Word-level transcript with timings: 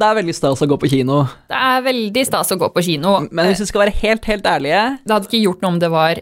Det 0.00 0.08
er 0.08 0.16
veldig 0.16 0.34
stas 0.36 0.62
å 0.64 0.68
gå 0.70 0.78
på 0.80 0.88
kino, 0.88 1.22
Det 1.50 1.60
er 1.60 1.82
veldig 1.84 2.26
stas 2.26 2.52
å 2.54 2.58
gå 2.60 2.70
på 2.72 2.84
kino. 2.86 3.18
men 3.30 3.50
hvis 3.50 3.60
vi 3.60 3.68
skal 3.68 3.84
være 3.84 3.96
helt, 4.00 4.24
helt 4.24 4.44
ærlige, 4.48 4.98
Det 5.04 5.12
hadde 5.12 5.28
ikke 5.28 5.44
gjort 5.44 5.62
noe 5.62 5.72
om 5.74 5.78
det 5.82 5.90
var 5.92 6.20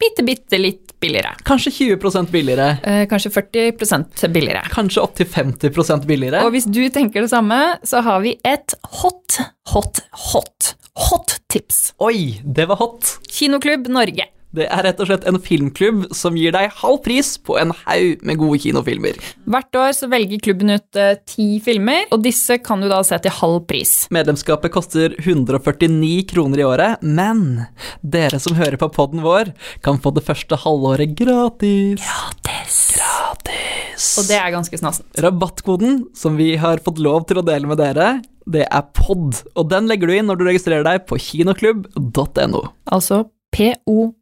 bitte, 0.00 0.24
bitte 0.24 0.58
litt 0.58 0.94
billigere. 1.00 1.34
kanskje 1.44 1.70
20 1.96 2.30
billigere. 2.30 2.78
Eh, 2.82 3.06
kanskje 3.06 3.30
40% 3.30 4.28
billigere. 4.32 4.62
Kanskje 4.72 5.02
opptil 5.02 5.26
50% 5.26 6.06
billigere. 6.06 6.44
Og 6.44 6.52
hvis 6.52 6.64
du 6.64 6.88
tenker 6.88 7.20
det 7.20 7.30
samme, 7.30 7.78
så 7.84 8.02
har 8.02 8.20
vi 8.20 8.38
et 8.44 8.74
hot, 9.00 9.40
hot, 9.68 10.00
hot, 10.32 10.74
hot 10.96 11.38
tips. 11.48 11.92
Oi, 12.00 12.40
det 12.44 12.68
var 12.68 12.76
hot! 12.76 13.18
Kinoklubb 13.28 13.88
Norge. 13.88 14.28
Det 14.56 14.66
er 14.66 14.82
rett 14.82 14.98
og 14.98 15.06
slett 15.06 15.26
en 15.30 15.38
filmklubb 15.38 16.08
som 16.16 16.34
gir 16.38 16.50
deg 16.54 16.72
halv 16.80 16.98
pris 17.04 17.36
på 17.38 17.54
en 17.60 17.70
haug 17.84 18.24
med 18.26 18.40
gode 18.40 18.58
kinofilmer. 18.64 19.18
Hvert 19.50 19.78
år 19.78 19.92
så 19.94 20.08
velger 20.10 20.42
klubben 20.42 20.74
ut 20.74 20.98
eh, 20.98 21.14
ti 21.22 21.60
filmer, 21.62 22.08
og 22.10 22.24
disse 22.24 22.58
kan 22.64 22.82
du 22.82 22.88
da 22.90 22.98
se 23.06 23.18
til 23.22 23.34
halv 23.38 23.62
pris. 23.70 23.94
Medlemskapet 24.10 24.74
koster 24.74 25.14
149 25.20 26.26
kroner 26.32 26.64
i 26.64 26.66
året, 26.66 27.06
men 27.06 27.68
dere 28.02 28.42
som 28.42 28.58
hører 28.58 28.80
på 28.80 28.90
podden 28.98 29.22
vår, 29.22 29.54
kan 29.86 30.02
få 30.02 30.14
det 30.18 30.26
første 30.26 30.58
halvåret 30.64 31.14
gratis. 31.18 32.02
Gratis. 32.02 32.80
Gratis. 32.98 34.10
Og 34.18 34.26
det 34.26 34.38
er 34.40 34.52
ganske 34.54 34.82
snassent. 34.82 35.08
Rabattkoden 35.22 36.06
som 36.16 36.38
vi 36.40 36.56
har 36.58 36.82
fått 36.82 36.98
lov 36.98 37.28
til 37.30 37.38
å 37.38 37.46
dele 37.46 37.70
med 37.70 37.78
dere, 37.78 38.16
det 38.50 38.66
er 38.66 38.86
POD, 38.98 39.44
og 39.54 39.68
den 39.70 39.86
legger 39.86 40.10
du 40.10 40.16
inn 40.16 40.26
når 40.26 40.40
du 40.40 40.48
registrerer 40.48 40.86
deg 40.86 41.04
på 41.06 41.20
kinoklubb.no. 41.22 42.64
Altså 42.90 43.28
POD. 43.54 44.16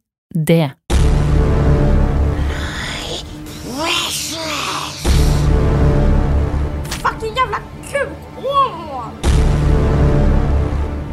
Fucking 7.01 7.35
jävla 7.35 7.57
kuk! 7.91 8.09
Åh! 8.37 9.07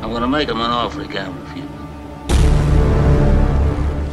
I'm 0.02 0.12
gonna 0.12 0.27
make 0.27 0.48
him 0.52 0.60
an 0.60 0.71
offer 0.71 1.01
he 1.01 1.09
can't 1.09 1.33
refuse. 1.41 1.65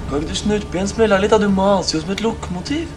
Kan 0.09 0.22
ikke 0.22 0.30
du 0.30 0.36
snurpe 0.36 0.78
igjen 0.78 0.88
smella 0.88 1.19
litt? 1.19 1.35
da? 1.35 1.38
Du 1.38 1.50
maser 1.52 1.97
jo 1.97 2.06
som 2.06 2.16
et 2.16 2.23
lokomotiv. 2.23 2.88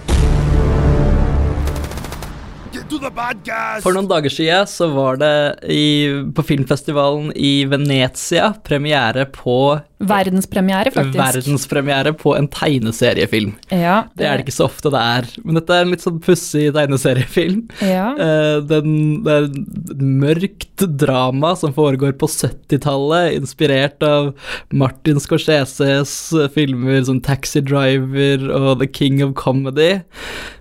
For 3.83 3.95
noen 3.97 4.07
dager 4.07 4.31
siden 4.31 4.69
så 4.71 4.87
var 4.95 5.19
det 5.19 5.35
i, 5.73 6.07
på 6.37 6.45
filmfestivalen 6.47 7.33
i 7.35 7.65
Venezia 7.67 8.53
premiere 8.63 9.27
på 9.33 9.81
Verdenspremiere, 9.97 10.91
faktisk. 10.93 11.17
verdenspremiere 11.17 12.13
på 12.21 12.35
en 12.37 12.49
tegneseriefilm. 12.53 13.55
Ja, 13.73 14.05
Det 14.17 14.27
er 14.29 14.37
det 14.37 14.45
ikke 14.45 14.57
så 14.59 14.67
ofte 14.69 14.91
det 14.93 15.01
er, 15.01 15.29
men 15.43 15.57
dette 15.57 15.73
er 15.73 15.87
en 15.87 15.95
litt 15.95 16.05
sånn 16.05 16.19
pussig 16.21 16.67
tegneseriefilm. 16.77 17.63
Ja. 17.81 18.11
Uh, 18.19 18.59
den, 18.69 18.91
det 19.25 19.33
er 19.33 19.49
et 19.49 19.97
mørkt 19.97 20.85
drama 21.01 21.55
som 21.57 21.73
foregår 21.77 22.13
på 22.21 22.29
70-tallet, 22.29 23.39
inspirert 23.41 24.05
av 24.05 24.35
Martin 24.69 25.21
Scorseses 25.23 26.13
filmer 26.53 27.01
som 27.09 27.23
Taxi 27.25 27.65
Driver 27.65 28.45
og 28.53 28.85
The 28.85 28.91
King 28.93 29.25
of 29.25 29.33
Comedy, 29.41 30.03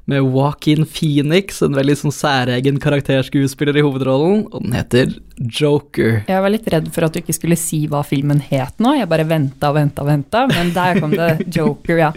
med 0.07 0.21
Joaquin 0.23 0.85
Phoenix, 0.87 1.59
en 1.65 1.75
veldig 1.75 1.97
sånn 2.05 2.15
særegen 2.15 2.79
karakterskuespiller 2.79 3.81
i 3.81 3.83
hovedrollen, 3.83 4.45
og 4.53 4.63
den 4.63 4.77
heter 4.77 5.15
Joker. 5.37 6.21
Jeg 6.29 6.43
var 6.43 6.51
litt 6.53 6.67
redd 6.71 6.87
for 6.95 7.07
at 7.07 7.15
du 7.15 7.19
ikke 7.19 7.35
skulle 7.35 7.57
si 7.59 7.81
hva 7.91 8.01
filmen 8.07 8.39
het 8.47 8.79
nå. 8.83 8.93
Jeg 8.95 9.09
bare 9.11 9.25
venta 9.27 9.71
og 9.71 9.77
venta 9.79 10.05
og 10.05 10.09
venta, 10.09 10.45
men 10.51 10.71
der 10.75 11.01
kom 11.01 11.11
det 11.15 11.29
Joker, 11.55 11.99
ja. 11.99 12.11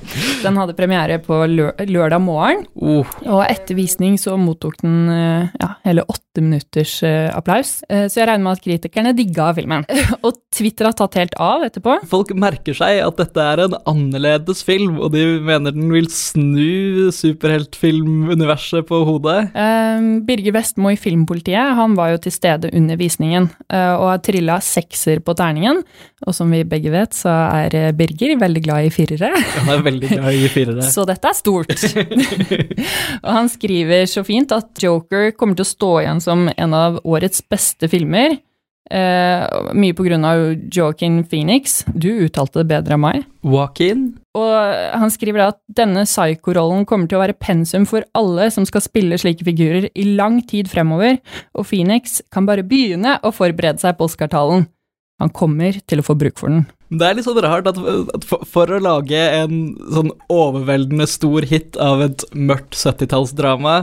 Den 0.45 0.59
hadde 0.61 0.77
premiere 0.79 1.19
på 1.23 1.41
lø 1.51 1.71
lørdag 1.89 2.23
morgen, 2.23 2.65
Oh, 2.79 3.07
og 3.27 3.43
etter 3.49 3.75
visning 3.79 4.17
så 4.21 4.37
mottok 4.39 4.79
den 4.83 5.09
eh, 5.11 5.49
ja, 5.59 5.73
hele 5.87 6.05
åtte 6.07 6.28
minutters 6.45 6.97
eh, 7.07 7.29
applaus. 7.35 7.79
Eh, 7.89 8.07
Så 8.09 8.21
jeg 8.21 8.29
regner 8.31 8.45
med 8.49 8.59
at 8.59 8.65
kritikerne 8.65 9.13
digga 9.17 9.51
filmen. 9.57 9.85
Og 10.27 10.37
Twitter 10.55 10.89
har 10.89 10.97
tatt 10.99 11.15
helt 11.21 11.35
av 11.41 11.63
etterpå. 11.67 11.99
folk 12.09 12.33
merker 12.39 12.75
seg 12.77 13.01
at 13.05 13.17
dette 13.21 13.45
er 13.53 13.65
en 13.67 13.77
annerledes 13.89 14.63
film, 14.67 14.99
og 15.03 15.13
de 15.15 15.25
mener 15.45 15.75
den 15.77 15.91
vil 15.93 16.09
snu 16.13 17.11
superheltfilmuniverset 17.15 18.87
på 18.89 19.01
hodet. 19.09 19.39
Eh, 19.55 20.07
Birger 20.29 20.53
Vestmo 20.59 20.91
i 20.93 20.97
Filmpolitiet 21.01 21.75
han 21.79 21.95
var 21.99 22.13
jo 22.15 22.21
til 22.25 22.33
stede 22.35 22.71
under 22.77 22.97
visningen 23.01 23.49
eh, 23.73 23.95
og 23.95 24.09
har 24.13 24.23
trilla 24.25 24.59
sekser 24.65 25.21
på 25.25 25.35
terningen. 25.39 25.83
Og 26.27 26.35
som 26.35 26.51
vi 26.51 26.65
begge 26.67 26.91
vet, 26.91 27.15
så 27.15 27.31
er 27.31 27.93
Birger 27.95 28.35
veldig 28.41 28.63
glad 28.65 28.89
i 28.89 28.91
firere. 28.91 29.31
Han 29.61 29.69
er 29.77 29.85
veldig 29.87 30.09
glad 30.17 30.35
i 30.35 30.49
firere. 30.51 30.83
Så 30.91 31.05
dette 31.07 31.31
er 31.31 31.37
stort. 31.39 31.71
og 33.25 33.31
han 33.37 33.49
skriver 33.53 34.07
så 34.11 34.25
fint 34.27 34.53
at 34.57 34.83
Joker 34.83 35.31
kommer 35.39 35.55
til 35.59 35.63
å 35.67 35.71
stå 35.71 35.91
igjen 36.03 36.21
som 36.21 36.28
en 36.33 36.77
av 36.77 37.01
årets 37.05 37.43
beste 37.49 37.89
filmer. 37.91 38.39
Eh, 38.89 39.43
mye 39.77 39.93
på 39.93 40.07
grunn 40.07 40.25
av 40.25 40.55
Joaquin 40.73 41.21
Phoenix. 41.29 41.83
Du 41.93 42.09
uttalte 42.25 42.63
det 42.63 42.71
bedre 42.71 42.97
enn 42.97 43.03
meg. 43.05 43.27
Joaquin? 43.45 44.07
Og 44.39 44.55
han 45.03 45.13
skriver 45.13 45.43
da 45.43 45.51
at 45.53 45.61
denne 45.81 46.07
psycho-rollen 46.09 46.87
kommer 46.89 47.11
til 47.11 47.19
å 47.19 47.25
være 47.27 47.37
pensum 47.37 47.85
for 47.89 48.07
alle 48.17 48.49
som 48.55 48.65
skal 48.69 48.85
spille 48.85 49.19
slike 49.21 49.45
figurer 49.45 49.91
i 49.93 50.07
lang 50.17 50.41
tid 50.49 50.71
fremover, 50.73 51.19
og 51.53 51.69
Phoenix 51.69 52.23
kan 52.33 52.49
bare 52.49 52.65
begynne 52.67 53.19
å 53.21 53.35
forberede 53.35 53.83
seg 53.83 53.99
på 53.99 54.09
Oscar-talen. 54.09 54.69
Han 55.19 55.33
kommer 55.35 55.79
til 55.91 56.01
å 56.01 56.07
få 56.07 56.15
bruk 56.19 56.39
for 56.41 56.53
den. 56.53 56.67
Det 56.89 57.05
er 57.05 57.17
litt 57.19 57.27
sånn 57.27 57.41
rart 57.45 57.67
at, 57.69 57.77
for, 58.25 58.45
for 58.49 58.71
å 58.73 58.79
lage 58.81 59.19
en 59.19 59.75
sånn 59.93 60.13
overveldende 60.33 61.05
stor 61.11 61.45
hit 61.51 61.77
av 61.85 62.01
et 62.07 62.25
mørkt 62.33 62.79
70-tallsdrama, 62.79 63.75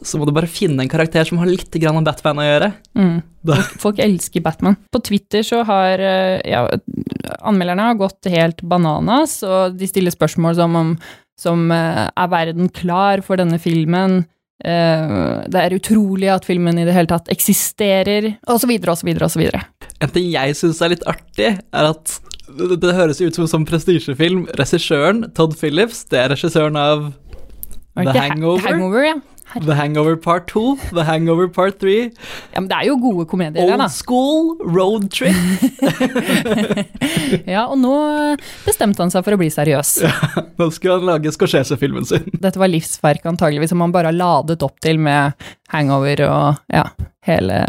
så 0.00 0.16
må 0.16 0.24
du 0.24 0.32
bare 0.36 0.48
finne 0.48 0.86
en 0.86 0.92
karakter 0.92 1.28
som 1.28 1.42
har 1.42 1.50
litt 1.50 1.76
grann 1.82 1.98
om 2.00 2.06
Batman 2.06 2.40
å 2.40 2.46
gjøre. 2.46 2.70
Mm. 2.96 3.18
Folk, 3.50 3.76
folk 3.82 4.00
elsker 4.06 4.46
Batman. 4.46 4.78
På 4.94 5.02
Twitter 5.04 5.44
så 5.46 5.60
har 5.68 6.00
eh, 6.00 6.40
ja, 6.48 6.64
anmelderne 7.42 7.90
har 7.90 8.00
gått 8.00 8.30
helt 8.32 8.64
bananas, 8.64 9.42
og 9.44 9.76
de 9.76 9.90
stiller 9.90 10.14
spørsmål 10.14 10.56
som 10.62 10.80
om 10.80 10.96
som 11.40 11.70
eh, 11.72 12.06
er 12.08 12.32
verden 12.32 12.70
klar 12.72 13.22
for 13.24 13.40
denne 13.40 13.58
filmen? 13.62 14.22
Eh, 14.64 15.16
det 15.52 15.62
er 15.62 15.76
utrolig 15.76 16.30
at 16.32 16.48
filmen 16.48 16.80
i 16.80 16.86
det 16.88 16.94
hele 16.96 17.10
tatt 17.10 17.28
eksisterer, 17.32 18.32
og 18.48 18.62
så 18.62 18.70
videre 18.70 19.66
En 20.04 20.10
ting 20.12 20.26
jeg 20.32 20.56
syns 20.58 20.82
er 20.84 20.92
litt 20.92 21.06
artig, 21.08 21.54
er 21.72 21.88
at 21.92 22.18
det, 22.56 22.76
det 22.82 22.92
høres 22.94 23.20
ut 23.24 23.34
som 23.38 23.62
en 23.62 23.68
prestisjefilm. 23.68 24.44
Regissøren, 24.58 25.24
Todd 25.34 25.56
Phillips, 25.58 26.04
det 26.12 26.20
er 26.24 26.28
regissøren 26.34 26.76
av 26.78 27.08
The 27.96 28.12
Ha- 28.12 28.26
Hangover, 28.28 28.60
Hangover, 28.68 29.06
ja. 29.08 29.16
The 29.56 29.72
Hangover 29.78 30.16
Part 30.20 30.48
2, 30.52 30.62
The 30.92 31.04
Hangover 31.06 31.46
Part 31.48 31.78
3, 31.80 31.94
ja. 32.10 32.60
Men 32.60 32.66
det 32.68 32.76
er 32.76 32.84
jo 32.90 32.96
gode 33.00 33.24
komedier, 33.30 33.62
Old 33.64 33.80
da. 33.80 33.86
School, 33.88 34.58
Road 34.68 35.08
Trip. 35.14 35.36
Ja, 37.46 37.66
og 37.70 37.78
nå 37.80 37.92
bestemte 38.66 39.02
han 39.02 39.12
seg 39.12 39.24
for 39.26 39.36
å 39.36 39.40
bli 39.40 39.48
seriøs. 39.52 39.94
Nå 40.60 40.68
skal 40.74 40.98
han 41.00 41.08
lage 41.08 41.32
Scorsese-filmen 41.34 42.06
sin. 42.08 42.26
Dette 42.42 42.60
var 42.60 42.70
livsverk 42.70 43.26
antageligvis, 43.30 43.72
som 43.72 43.82
han 43.84 43.94
bare 43.94 44.10
har 44.12 44.16
ladet 44.18 44.62
opp 44.66 44.78
til 44.84 45.00
med 45.02 45.36
hangover 45.72 46.22
og 46.28 46.60
ja, 46.72 46.84
hele 47.26 47.60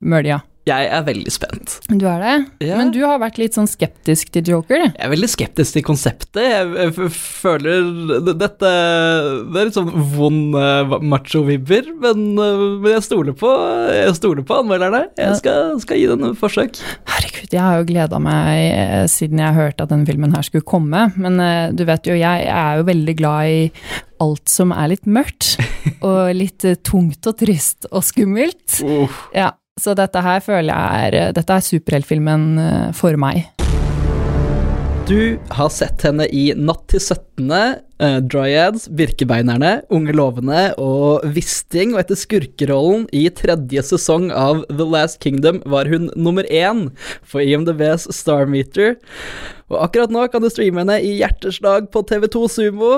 mølja. 0.00 0.40
Jeg 0.66 0.88
er 0.90 1.04
veldig 1.06 1.30
spent. 1.30 1.76
Du 1.86 2.08
er 2.10 2.18
det? 2.18 2.34
Ja. 2.66 2.80
Men 2.80 2.88
du 2.90 2.98
har 3.04 3.20
vært 3.22 3.36
litt 3.38 3.54
sånn 3.54 3.68
skeptisk 3.70 4.32
til 4.34 4.48
Joker. 4.50 4.80
Jeg 4.88 4.98
er 4.98 5.10
veldig 5.12 5.28
skeptisk 5.30 5.76
til 5.76 5.84
konseptet. 5.86 6.40
Jeg, 6.42 7.10
føler 7.14 8.24
dette 8.26 8.70
Det 9.46 9.60
er 9.60 9.68
litt 9.68 9.76
sånn 9.76 9.92
vond 10.16 10.56
uh, 10.58 10.96
macho-vibber, 11.06 11.92
men, 12.02 12.24
eh, 12.42 12.64
men 12.82 12.96
jeg 12.96 13.04
stoler 13.06 13.36
på 13.38 13.50
Jeg 13.94 14.16
stoler 14.18 14.42
på 14.46 14.56
anmelderne. 14.64 15.04
Jeg 15.20 15.36
skal, 15.38 15.76
skal 15.84 16.00
gi 16.00 16.08
den 16.10 16.32
et 16.32 16.40
forsøk. 16.40 16.80
Herregud, 17.12 17.46
jeg 17.46 17.62
har 17.62 17.78
jo 17.78 17.86
gleda 17.92 18.20
meg 18.24 18.62
eh, 18.72 19.04
siden 19.12 19.44
jeg 19.44 19.54
hørte 19.54 19.86
at 19.86 19.92
denne 19.92 20.08
filmen 20.08 20.34
her 20.34 20.48
skulle 20.48 20.66
komme. 20.66 21.04
Men 21.14 21.38
du 21.78 21.84
vet 21.86 22.10
jo, 22.10 22.16
jeg 22.18 22.48
er 22.50 22.80
jo 22.80 22.88
veldig 22.88 23.14
glad 23.20 23.52
i 23.52 23.60
alt 24.24 24.50
som 24.50 24.74
er 24.74 24.90
litt 24.96 25.06
mørkt. 25.06 25.60
Og 26.08 26.34
litt 26.34 26.66
tungt 26.82 27.30
og 27.30 27.38
trist 27.38 27.86
og 27.92 28.02
skummelt. 28.02 28.80
Ja, 29.30 29.52
så 29.80 29.92
dette 29.92 30.22
her 30.24 30.40
føler 30.40 30.72
jeg 30.72 31.08
er 31.10 31.34
Dette 31.36 31.52
er 31.52 31.64
superheltfilmen 31.64 32.44
eh, 32.62 32.86
for 32.96 33.18
meg. 33.20 33.44
Du 35.06 35.36
har 35.54 35.68
sett 35.70 36.02
henne 36.08 36.26
i 36.32 36.48
Natt 36.56 36.88
til 36.90 37.02
17., 37.02 37.25
uh, 37.40 38.20
Dryads, 38.20 38.88
Birkebeinerne, 38.88 39.82
Unge 39.90 40.12
lovende 40.16 40.74
og 40.78 41.24
Wisting, 41.36 41.94
og 41.94 42.00
etter 42.00 42.18
skurkerollen 42.18 43.06
i 43.12 43.26
tredje 43.28 43.82
sesong 43.90 44.30
av 44.32 44.64
The 44.70 44.86
Last 44.86 45.20
Kingdom 45.20 45.62
var 45.66 45.90
hun 45.92 46.10
nummer 46.16 46.48
én 46.48 46.90
for 47.22 47.44
IMDbs 47.44 48.08
Star 48.16 48.46
Meter. 48.46 48.96
Og 49.68 49.82
akkurat 49.82 50.10
nå 50.14 50.26
kan 50.30 50.42
du 50.42 50.50
streame 50.50 50.84
henne 50.84 51.00
i 51.02 51.18
hjerteslag 51.20 51.90
på 51.92 52.04
TV2 52.06 52.48
Sumo. 52.48 52.92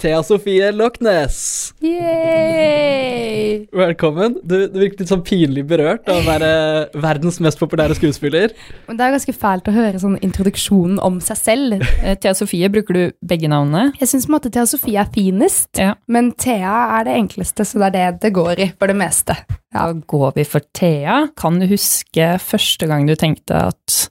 Thea 0.00 0.22
Sofie 0.24 0.70
Lochnes, 0.72 1.74
Yay! 1.84 3.66
velkommen. 3.68 4.38
Du, 4.40 4.54
du 4.72 4.78
virker 4.80 5.02
litt 5.02 5.10
sånn 5.12 5.24
pinlig 5.26 5.66
berørt 5.68 6.08
av 6.08 6.22
å 6.22 6.24
være 6.24 6.52
verdens 7.02 7.36
mest 7.44 7.60
populære 7.60 7.98
skuespiller. 7.98 8.54
Men 8.88 8.96
Det 8.96 9.04
er 9.04 9.12
ganske 9.18 9.34
fælt 9.36 9.68
å 9.68 9.74
høre 9.74 10.00
sånn 10.00 10.16
introduksjonen 10.24 10.96
om 11.04 11.18
seg 11.24 11.40
selv. 11.42 11.84
Eh, 12.00 12.16
Thea 12.16 12.32
Sofie, 12.38 12.70
bruker 12.72 12.96
du 12.96 13.02
begge 13.20 13.49
navnene? 13.50 13.92
Jeg 14.00 14.08
syns 14.10 14.28
Thea 14.46 14.64
Sofie 14.66 15.00
er 15.02 15.10
finest, 15.12 15.68
Ja. 15.78 15.94
men 16.08 16.32
Thea 16.32 17.00
er 17.00 17.04
det 17.04 17.16
enkleste, 17.18 17.66
så 17.66 17.78
det 17.78 17.94
er 18.00 18.12
det 18.12 18.20
det 18.22 18.32
går 18.34 18.58
i 18.58 18.68
for 18.78 18.86
det 18.86 18.96
meste. 18.96 19.36
Da 19.72 19.92
går 19.92 20.32
vi 20.34 20.44
for 20.44 20.60
Thea. 20.72 21.28
Kan 21.36 21.58
du 21.60 21.66
huske 21.66 22.38
første 22.38 22.86
gang 22.86 23.06
du 23.06 23.14
tenkte 23.14 23.68
at 23.68 24.08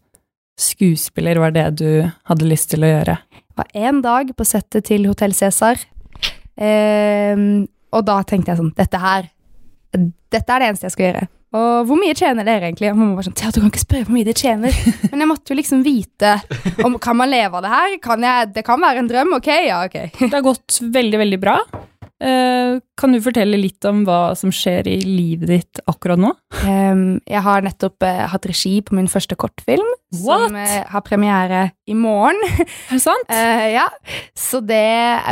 skuespiller 0.60 1.40
var 1.40 1.52
det 1.56 1.68
du 1.80 2.12
hadde 2.28 2.46
lyst 2.48 2.70
til 2.72 2.84
å 2.84 2.92
gjøre? 2.92 3.18
Det 3.32 3.58
var 3.58 3.74
én 3.76 4.02
dag 4.04 4.36
på 4.36 4.46
settet 4.48 4.86
til 4.86 5.06
Hotell 5.08 5.34
Cæsar, 5.34 5.80
eh, 6.60 7.36
og 7.92 8.06
da 8.06 8.22
tenkte 8.24 8.52
jeg 8.54 8.60
sånn 8.62 8.76
Dette 8.76 9.00
her 9.02 9.30
Dette 10.30 10.54
er 10.54 10.60
det 10.62 10.68
eneste 10.70 10.86
jeg 10.86 10.92
skal 10.94 11.06
gjøre. 11.08 11.28
Og 11.58 11.88
hvor 11.90 11.98
mye 11.98 12.14
tjener 12.14 12.46
dere 12.46 12.70
egentlig? 12.70 12.92
Og 12.94 13.00
mamma 13.00 13.18
var 13.18 13.26
sånn, 13.26 13.38
Thea, 13.40 13.50
du 13.54 13.62
kan 13.64 13.72
ikke 13.72 13.82
spørre 13.82 14.06
hvor 14.06 14.18
mye 14.20 14.28
de 14.28 14.36
tjener. 14.38 14.76
Men 15.12 15.26
jeg 15.26 15.32
måtte 15.32 15.54
jo 15.54 15.58
liksom 15.58 15.84
vite 15.86 16.36
om 16.86 17.00
kan 17.02 17.18
man 17.18 17.32
leve 17.32 17.58
av 17.58 17.66
det 17.66 17.74
her. 17.74 17.96
Kan 18.04 18.26
jeg, 18.28 18.52
det 18.58 18.66
kan 18.68 18.82
være 18.84 19.02
en 19.04 19.10
drøm. 19.10 19.38
Ok, 19.40 19.50
ja, 19.66 19.84
ok. 19.88 20.02
Det 20.20 20.34
har 20.36 20.46
gått 20.46 20.82
veldig, 20.94 21.24
veldig 21.26 21.40
bra. 21.42 21.58
Eh, 22.20 22.80
kan 23.00 23.14
du 23.16 23.22
fortelle 23.24 23.56
litt 23.56 23.86
om 23.88 24.02
hva 24.08 24.36
som 24.36 24.52
skjer 24.52 24.90
i 24.92 24.98
livet 25.08 25.48
ditt 25.48 25.82
akkurat 25.88 26.20
nå? 26.20 26.34
Jeg 26.60 27.44
har 27.46 27.64
nettopp 27.64 28.04
eh, 28.04 28.26
hatt 28.28 28.48
regi 28.50 28.74
på 28.84 28.98
min 28.98 29.08
første 29.12 29.38
kortfilm, 29.40 29.88
What? 30.20 30.50
som 30.50 30.58
eh, 30.60 30.82
har 30.92 31.06
premiere 31.08 31.70
i 31.88 31.96
morgen. 31.96 32.42
Er 32.90 32.98
det 32.98 33.02
sant? 33.06 33.32
Ja, 33.32 33.88
så 34.36 34.60
det, 34.60 34.84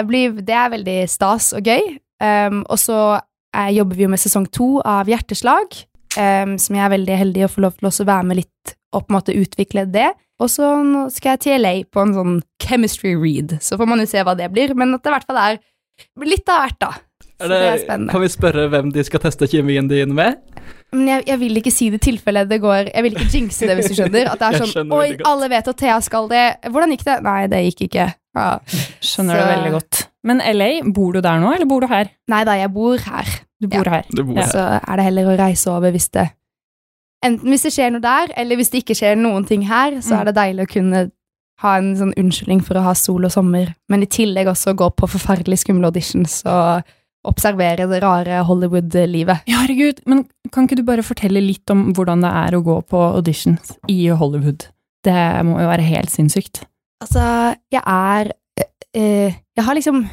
blir, 0.08 0.40
det 0.40 0.56
er 0.56 0.74
veldig 0.78 0.98
stas 1.12 1.52
og 1.58 1.68
gøy. 1.68 1.98
Og 2.66 2.78
så 2.80 3.19
jobber 3.74 3.98
vi 3.98 4.06
jo 4.06 4.12
med 4.14 4.22
sesong 4.22 4.48
to 4.54 4.78
av 4.88 5.10
Hjerteslag, 5.12 5.75
ehm, 6.18 6.58
som 6.62 6.75
jeg 6.78 6.86
er 6.86 6.94
veldig 6.96 7.18
heldig 7.22 7.46
å 7.48 7.52
få 7.54 7.64
lov 7.66 7.78
til 7.78 7.90
å 7.90 8.10
være 8.10 8.28
med 8.31 8.42
litt 8.42 8.75
og 8.96 9.06
på 9.06 9.12
en 9.12 9.18
måte 9.19 9.36
utvikle 9.38 9.86
det. 9.94 10.10
Og 10.42 10.52
så 10.54 10.68
nå 10.86 11.08
skal 11.14 11.36
jeg 11.36 11.44
til 11.48 11.62
LA 11.64 11.74
på 11.90 12.04
en 12.04 12.14
sånn 12.14 12.36
chemistry 12.62 13.16
read, 13.18 13.58
så 13.64 13.78
får 13.80 13.90
man 13.90 14.04
jo 14.04 14.06
se 14.10 14.22
hva 14.25 14.36
det 14.38 14.52
blir. 14.54 14.75
Men 14.78 14.94
at 14.98 15.04
det 15.04 15.10
i 15.12 15.16
hvert 15.16 15.28
fall 15.30 15.40
er 15.42 15.60
litt 16.30 16.50
av 16.54 16.62
hvert, 16.66 16.80
da. 16.84 16.92
Så 17.38 17.46
Er 17.46 17.50
det, 17.52 17.58
det, 17.62 17.69
er 17.69 17.81
spennende. 17.84 18.12
kan 18.14 18.22
vi 18.24 18.28
spørre 18.34 18.68
hvem 18.74 18.92
de 18.94 19.04
skal 19.06 19.22
teste 19.22 19.48
kjemien 19.50 19.88
din 19.90 20.14
med? 20.18 20.38
Men 20.94 21.10
jeg, 21.12 21.24
jeg 21.28 21.40
vil 21.42 21.60
ikke 21.60 21.74
si 21.74 21.90
det 21.92 22.00
tilfellet 22.06 22.48
det 22.50 22.62
går 22.64 22.88
Jeg 22.94 23.04
vil 23.04 23.18
ikke 23.18 23.31
jinxe 23.34 23.68
det, 23.68 23.75
hvis 23.78 23.90
du 23.92 23.98
skjønner. 23.98 24.30
At 24.31 24.40
det 24.42 24.48
er 24.48 24.58
sånn 24.72 24.94
Oi, 24.96 25.10
alle 25.28 25.50
vet 25.52 25.68
at 25.69 25.78
Thea 25.81 25.98
skal 26.06 26.30
det. 26.31 26.46
Hvordan 26.66 26.94
gikk 26.96 27.04
det? 27.10 27.18
Nei, 27.28 27.40
det 27.52 27.64
gikk 27.68 27.84
ikke. 27.90 28.08
Ja. 28.38 28.48
Skjønner 29.02 29.36
så- 29.36 29.42
det 29.42 29.50
veldig 29.52 29.74
godt. 29.75 30.04
Men 30.28 30.42
LA, 30.44 30.69
bor 30.94 31.14
du 31.14 31.22
der 31.22 31.42
nå, 31.44 31.52
eller 31.56 31.69
bor 31.69 31.81
du 31.86 31.88
her? 31.92 32.10
Nei 32.31 32.44
da, 32.48 32.56
jeg 32.62 32.74
bor 32.74 32.98
her. 33.06 33.36
Du 33.62 33.68
bor 33.68 33.88
her. 33.89 34.06
Du 34.13 34.24
bor 34.24 34.36
her. 34.38 34.50
Så 34.51 34.63
er 34.77 34.95
det 35.00 35.06
heller 35.07 35.31
å 35.31 35.38
reise 35.39 35.71
over 35.74 35.92
hvis 35.95 36.09
det 36.13 36.30
Enten 37.25 37.50
hvis 37.50 37.63
det 37.65 37.71
skjer 37.74 37.89
noe 37.95 38.04
der, 38.04 38.30
eller 38.38 38.56
hvis 38.59 38.69
det 38.69 38.83
ikke 38.83 38.95
skjer 39.00 39.15
noen 39.18 39.45
ting 39.50 39.63
her, 39.65 39.95
så 40.06 40.13
Mm. 40.13 40.19
er 40.19 40.25
det 40.25 40.36
deilig 40.38 40.65
å 40.68 40.74
kunne 40.74 41.00
ha 41.63 41.71
en 41.80 41.95
sånn 41.98 42.13
unnskyldning 42.13 42.62
for 42.63 42.75
å 42.77 42.83
ha 42.86 42.94
sol 42.94 43.25
og 43.25 43.31
sommer, 43.33 43.71
men 43.89 44.04
i 44.04 44.06
tillegg 44.06 44.45
også 44.45 44.75
gå 44.77 44.92
på 44.95 45.09
forferdelig 45.09 45.57
skumle 45.63 45.89
auditions 45.89 46.44
og 46.45 46.83
observere 47.25 47.88
det 47.89 48.04
rare 48.04 48.44
Hollywood-livet. 48.45 49.42
Ja, 49.50 49.63
herregud, 49.65 50.04
men 50.06 50.27
kan 50.54 50.68
ikke 50.68 50.77
du 50.77 50.83
bare 50.83 51.01
fortelle 51.01 51.42
litt 51.42 51.68
om 51.74 51.92
hvordan 51.98 52.21
det 52.21 52.30
er 52.31 52.51
å 52.59 52.63
gå 52.63 52.77
på 52.86 53.01
auditions 53.18 53.74
i 53.89 54.06
Hollywood? 54.13 54.68
Det 55.04 55.18
må 55.44 55.57
jo 55.59 55.68
være 55.74 55.89
helt 55.89 56.13
sinnssykt. 56.13 56.62
Altså, 57.01 57.56
jeg 57.74 57.81
er 57.83 58.31
øh, 58.95 59.33
Jeg 59.57 59.65
har 59.65 59.74
liksom 59.75 60.06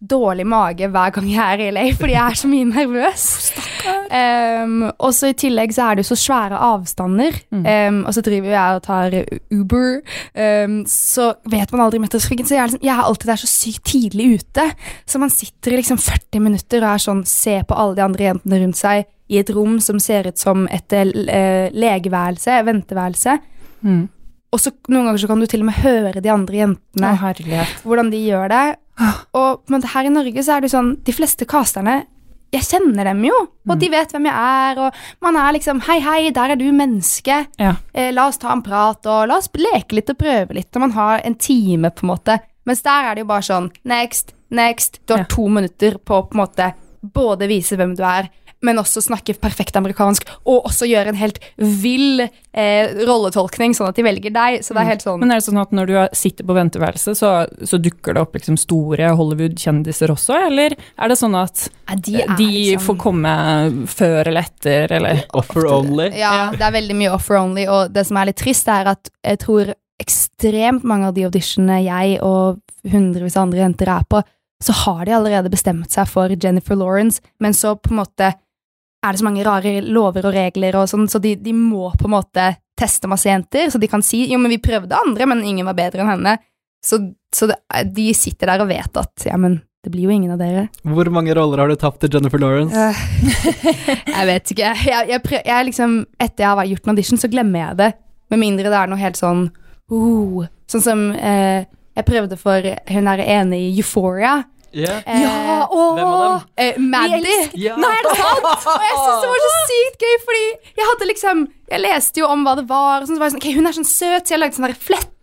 dårlig 0.00 0.46
mage 0.48 0.88
hver 0.88 1.10
gang 1.12 1.26
jeg 1.28 1.44
er 1.52 1.60
i 1.66 1.70
LA, 1.74 1.82
fordi 1.98 2.12
jeg 2.14 2.30
er 2.32 2.38
så 2.40 2.48
mye 2.48 2.68
nervøs. 2.72 3.26
Um, 4.10 4.82
og 4.98 5.12
så 5.14 5.28
i 5.30 5.34
tillegg 5.38 5.70
så 5.72 5.84
er 5.86 5.96
det 5.96 6.02
jo 6.02 6.08
så 6.10 6.16
svære 6.18 6.58
avstander, 6.66 7.36
Mm. 7.54 7.62
um, 7.64 7.98
og 8.06 8.14
så 8.14 8.20
driver 8.26 8.50
jeg 8.50 8.74
og 8.76 8.82
tar 8.82 9.14
Uber, 9.54 10.00
um, 10.34 10.74
så 10.90 11.28
vet 11.48 11.72
man 11.72 11.80
aldri 11.84 12.00
metrotrafikken, 12.02 12.46
så 12.46 12.54
jeg 12.56 12.60
er, 12.62 12.66
liksom, 12.72 12.82
jeg 12.84 12.92
er 12.96 13.02
alltid 13.06 13.30
der 13.30 13.40
så 13.40 13.46
sykt 13.50 13.84
tidlig 13.86 14.26
ute, 14.40 14.66
så 15.06 15.18
man 15.22 15.30
sitter 15.30 15.72
i 15.72 15.76
liksom 15.80 15.98
40 16.02 16.42
minutter 16.42 16.82
og 16.84 16.90
er 16.92 17.04
sånn, 17.06 17.22
ser 17.26 17.62
på 17.70 17.78
alle 17.78 17.96
de 17.96 18.04
andre 18.04 18.24
jentene 18.28 18.60
rundt 18.64 18.80
seg 18.82 19.06
i 19.30 19.38
et 19.40 19.50
rom 19.54 19.78
som 19.80 19.98
ser 20.02 20.26
ut 20.28 20.38
som 20.42 20.66
et 20.68 20.92
uh, 20.92 21.70
legeværelse, 21.72 22.60
venteværelse, 22.66 23.38
Mm. 23.80 24.08
Og 24.52 24.58
så 24.60 24.72
noen 24.90 25.06
ganger 25.06 25.20
så 25.22 25.28
kan 25.30 25.40
du 25.40 25.46
til 25.46 25.60
og 25.62 25.68
med 25.70 25.80
høre 25.84 26.20
de 26.24 26.30
andre 26.32 26.56
jentene 26.64 27.10
Å, 27.14 27.66
hvordan 27.84 28.10
de 28.10 28.18
gjør 28.26 28.48
det. 28.50 28.62
Og 29.32 29.60
på 29.62 29.70
en 29.70 29.76
måte 29.78 29.92
her 29.94 30.04
i 30.08 30.12
Norge 30.12 30.42
så 30.44 30.56
er 30.56 30.60
det 30.64 30.68
sånn 30.74 30.90
De 31.06 31.12
fleste 31.16 31.46
casterne 31.48 31.94
Jeg 32.52 32.66
kjenner 32.66 33.06
dem 33.08 33.22
jo, 33.24 33.36
og 33.70 33.78
de 33.80 33.88
vet 33.88 34.10
hvem 34.12 34.26
jeg 34.26 34.34
er, 34.34 34.80
og 34.82 34.98
man 35.24 35.38
er 35.40 35.54
liksom 35.56 35.80
Hei, 35.86 36.00
hei, 36.04 36.18
der 36.34 36.50
er 36.52 36.58
du 36.60 36.66
menneske. 36.74 37.36
Ja. 37.62 37.76
Eh, 37.94 38.10
la 38.12 38.26
oss 38.28 38.40
ta 38.42 38.50
en 38.52 38.62
prat, 38.66 39.06
og 39.06 39.28
la 39.30 39.38
oss 39.38 39.48
leke 39.54 39.94
litt 39.96 40.10
og 40.10 40.18
prøve 40.18 40.58
litt. 40.58 40.68
Og 40.74 40.80
man 40.82 40.92
har 40.98 41.22
en 41.24 41.34
time, 41.38 41.92
på 41.94 42.04
en 42.04 42.10
måte. 42.10 42.40
Mens 42.66 42.82
der 42.82 43.06
er 43.06 43.14
det 43.14 43.22
jo 43.24 43.30
bare 43.30 43.46
sånn 43.46 43.70
Next, 43.88 44.34
next. 44.50 44.98
Du 45.06 45.14
har 45.14 45.22
Ja. 45.22 45.30
to 45.30 45.46
minutter 45.48 45.96
på 46.02 46.24
på 46.28 46.34
en 46.34 46.42
måte 46.42 46.72
både 47.00 47.46
vise 47.48 47.78
hvem 47.78 47.94
du 47.96 48.02
er, 48.04 48.28
men 48.62 48.78
også 48.80 49.00
snakke 49.02 49.34
perfekt 49.40 49.76
amerikansk, 49.78 50.26
og 50.44 50.66
også 50.68 50.88
gjøre 50.88 51.14
en 51.14 51.18
helt 51.20 51.38
vill 51.56 52.20
eh, 52.20 52.92
rolletolkning, 53.08 53.72
sånn 53.76 53.88
at 53.88 53.96
de 53.96 54.04
velger 54.04 54.34
deg. 54.34 54.58
Så 54.66 54.76
det 54.76 54.82
er 54.82 54.90
helt 54.92 55.04
sånn 55.04 55.20
Men 55.22 55.32
er 55.32 55.40
det 55.40 55.46
sånn 55.46 55.60
at 55.62 55.72
når 55.76 55.90
du 55.90 55.96
sitter 56.16 56.44
på 56.48 56.56
venteværelset, 56.58 57.16
så, 57.16 57.30
så 57.64 57.80
dukker 57.80 58.16
det 58.16 58.24
opp 58.24 58.36
liksom 58.36 58.58
store 58.60 59.12
Hollywood-kjendiser 59.16 60.12
også, 60.12 60.36
eller 60.50 60.76
er 60.76 61.12
det 61.12 61.18
sånn 61.20 61.36
at 61.40 61.68
Ja, 61.88 61.96
de 61.96 62.16
er 62.22 62.34
de 62.36 62.48
liksom- 62.50 62.86
får 62.86 62.98
komme 63.00 63.34
før 63.90 64.28
eller 64.28 64.42
etter, 64.48 64.92
eller 64.98 65.24
Offer 65.40 65.66
only. 65.70 66.10
Ja, 66.18 66.50
det 66.52 66.62
er 66.66 66.74
veldig 66.76 66.96
mye 67.00 67.14
offer 67.16 67.40
only, 67.40 67.64
og 67.70 67.94
det 67.94 68.06
som 68.06 68.18
er 68.20 68.28
litt 68.30 68.40
trist, 68.40 68.68
er 68.68 68.92
at 68.92 69.08
jeg 69.24 69.40
tror 69.46 69.72
ekstremt 70.00 70.84
mange 70.84 71.08
av 71.08 71.14
de 71.16 71.26
auditionene 71.28 71.82
jeg 71.84 72.20
og 72.24 72.60
hundrevis 72.88 73.36
av 73.36 73.48
andre 73.48 73.64
jenter 73.64 73.90
er 73.92 74.06
på, 74.08 74.22
så 74.60 74.72
har 74.84 75.04
de 75.08 75.14
allerede 75.16 75.50
bestemt 75.52 75.92
seg 75.92 76.08
for 76.08 76.32
Jennifer 76.36 76.76
Lawrence, 76.76 77.20
men 77.40 77.52
så 77.56 77.74
på 77.80 77.92
en 77.92 78.00
måte 78.02 78.34
er 79.00 79.12
det 79.12 79.20
så 79.20 79.26
mange 79.26 79.44
rare 79.46 79.78
lover 79.84 80.28
og 80.28 80.34
regler 80.34 80.76
og 80.80 80.88
sånn, 80.90 81.08
så 81.08 81.20
de, 81.22 81.34
de 81.40 81.54
må 81.56 81.88
på 81.96 82.08
en 82.08 82.14
måte 82.18 82.50
teste 82.80 83.08
masse 83.10 83.28
jenter, 83.28 83.70
så 83.72 83.80
de 83.80 83.88
kan 83.90 84.04
si 84.04 84.26
jo, 84.30 84.38
men 84.40 84.52
vi 84.52 84.60
prøvde 84.62 84.96
andre, 84.96 85.28
men 85.28 85.42
ingen 85.44 85.68
var 85.68 85.76
bedre 85.78 86.04
enn 86.04 86.14
henne. 86.14 86.36
Så, 86.84 87.00
så 87.34 87.50
det, 87.50 87.58
de 87.92 88.06
sitter 88.16 88.52
der 88.52 88.62
og 88.64 88.70
vet 88.70 89.00
at 89.00 89.26
ja, 89.28 89.36
men 89.40 89.58
det 89.84 89.92
blir 89.92 90.08
jo 90.08 90.12
ingen 90.12 90.32
av 90.34 90.40
dere. 90.40 90.66
Hvor 90.84 91.08
mange 91.12 91.34
roller 91.36 91.62
har 91.62 91.72
du 91.72 91.76
tapt 91.80 92.02
til 92.02 92.12
Jennifer 92.12 92.40
Lawrence? 92.40 92.76
jeg 94.16 94.26
vet 94.28 94.52
ikke. 94.52 94.72
Jeg, 94.84 95.08
jeg, 95.08 95.22
prøv, 95.24 95.40
jeg 95.48 95.68
liksom, 95.70 95.98
etter 96.20 96.44
jeg 96.44 96.60
har 96.60 96.70
gjort 96.72 96.86
en 96.86 96.94
audition, 96.94 97.20
så 97.20 97.30
glemmer 97.32 97.62
jeg 97.62 97.78
det. 97.80 97.90
Med 98.32 98.42
mindre 98.44 98.72
det 98.72 98.80
er 98.80 98.90
noe 98.90 99.00
helt 99.00 99.18
sånn 99.18 99.46
uh, 99.90 100.42
Sånn 100.70 100.84
som 100.84 101.00
eh, 101.18 101.64
jeg 101.98 102.06
prøvde 102.06 102.36
for 102.38 102.62
hun 102.62 103.08
er 103.10 103.24
enig 103.24 103.62
i 103.64 103.72
Euphoria. 103.80 104.36
Ja. 104.72 105.00
Eh, 105.06 105.22
Ja, 105.24 105.66
åh! 105.70 105.94
Hvem 105.96 106.06
av 106.06 106.20
dem? 106.22 106.42
Eh, 106.56 106.78
Maddie. 106.78 107.38
Ja. 107.58 107.76
Nei, 107.80 107.90
er 107.96 108.08
det 108.08 108.16
sant? 108.18 108.44
Og 108.70 108.84
jeg 108.86 108.98
synes 108.98 109.22
det 109.24 109.30
var 109.30 109.46
så 109.46 109.52
sykt 109.70 110.04
gøy, 110.06 110.18
fordi 110.26 110.44
jeg 110.80 110.90
hadde 110.90 111.08
liksom 111.10 111.46
Jeg 111.70 111.80
leste 111.84 112.20
jo 112.22 112.26
om 112.30 112.44
hva 112.46 112.56
det 112.58 112.66
var, 112.70 113.00
og 113.02 113.06
sånn, 113.08 113.16
så 113.16 113.22
var 113.22 113.28
jeg 113.30 113.34
sånn, 113.36 113.42
ok, 113.44 113.56
hun 113.56 113.66
er 113.70 113.74
sånn 113.80 113.86
søt, 113.90 114.26
så 114.26 114.34
jeg 114.34 114.40
lagde 114.42 114.56
sånne 114.58 114.70
der 114.72 114.80
fletter 114.90 115.16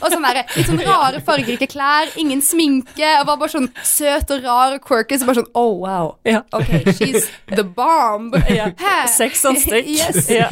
og 0.00 0.06
sånne 0.08 0.30
der, 0.32 0.46
litt 0.56 0.68
sånn 0.70 0.78
rare, 0.86 1.18
fargerike 1.20 1.66
klær, 1.68 2.08
ingen 2.16 2.40
sminke, 2.40 3.10
og 3.20 3.26
var 3.28 3.36
bare 3.42 3.52
sånn 3.52 3.66
søt 3.84 4.30
og 4.32 4.46
rar 4.46 4.78
og 4.78 4.80
quirky, 4.86 5.18
så 5.20 5.28
bare 5.28 5.42
sånn 5.42 5.50
oh 5.60 5.74
wow. 5.82 6.14
Ja. 6.24 6.40
Ok, 6.56 6.70
she's 6.96 7.28
the 7.52 7.64
bomb. 7.64 8.32
Ja. 8.48 8.70
Sex 9.06 9.44
on 9.44 9.60
stick. 9.60 9.84
Yes. 9.92 10.30
Ja. 10.32 10.48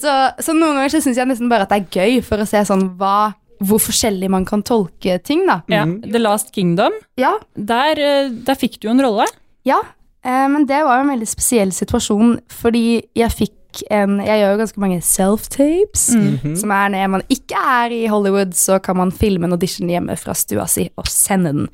Så, 0.00 0.14
så 0.40 0.54
noen 0.56 0.78
ganger 0.80 0.94
så 0.96 1.02
syns 1.04 1.20
jeg 1.20 1.28
nesten 1.28 1.52
bare 1.52 1.68
at 1.68 1.74
det 1.74 1.82
er 1.84 2.00
gøy, 2.00 2.22
for 2.24 2.40
å 2.40 2.48
se 2.48 2.64
sånn 2.64 2.86
hva 2.96 3.34
hvor 3.64 3.78
forskjellig 3.80 4.28
man 4.30 4.44
kan 4.44 4.62
tolke 4.62 5.18
ting, 5.24 5.46
da. 5.46 5.60
Ja. 5.68 5.84
The 5.86 6.18
Last 6.18 6.52
Kingdom, 6.52 6.92
Ja, 7.16 7.34
der, 7.56 7.98
eh, 7.98 8.28
der 8.30 8.54
fikk 8.54 8.80
du 8.80 8.88
jo 8.88 8.94
en 8.94 9.00
rolle. 9.04 9.26
Ja, 9.64 9.80
eh, 10.24 10.48
men 10.48 10.66
det 10.66 10.84
var 10.84 10.98
jo 11.02 11.08
en 11.10 11.18
veldig 11.18 11.28
spesiell 11.28 11.72
situasjon, 11.72 12.40
fordi 12.48 13.02
jeg 13.16 13.30
fikk 13.30 13.52
en 13.90 14.20
Jeg 14.24 14.40
gjør 14.40 14.52
jo 14.54 14.58
ganske 14.62 14.78
mange 14.80 15.00
self-tapes, 15.04 16.14
Mhm. 16.16 16.56
som 16.56 16.70
er 16.70 16.88
når 16.88 17.10
man 17.10 17.22
ikke 17.28 17.56
er 17.60 17.90
i 17.92 18.06
Hollywood, 18.06 18.54
så 18.54 18.78
kan 18.82 18.96
man 18.96 19.10
filme 19.12 19.44
en 19.44 19.52
audition 19.52 19.86
hjemme 19.86 20.16
fra 20.16 20.32
stua 20.32 20.66
si 20.66 20.88
og 20.96 21.04
sende 21.06 21.52
den. 21.52 21.68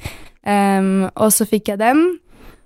Um, 0.45 1.05
og 1.15 1.31
så 1.31 1.47
fikk 1.47 1.69
jeg 1.69 1.79
den, 1.79 2.19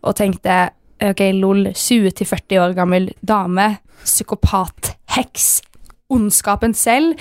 og 0.02 0.16
tenkte 0.16 0.70
ok, 1.02 1.20
lol, 1.34 1.66
20-40 1.74 2.56
år 2.58 2.74
gammel 2.74 3.10
dame, 3.22 3.78
psykopat, 4.04 4.94
heks, 5.10 5.60
ondskapen 6.10 6.72
selv. 6.74 7.14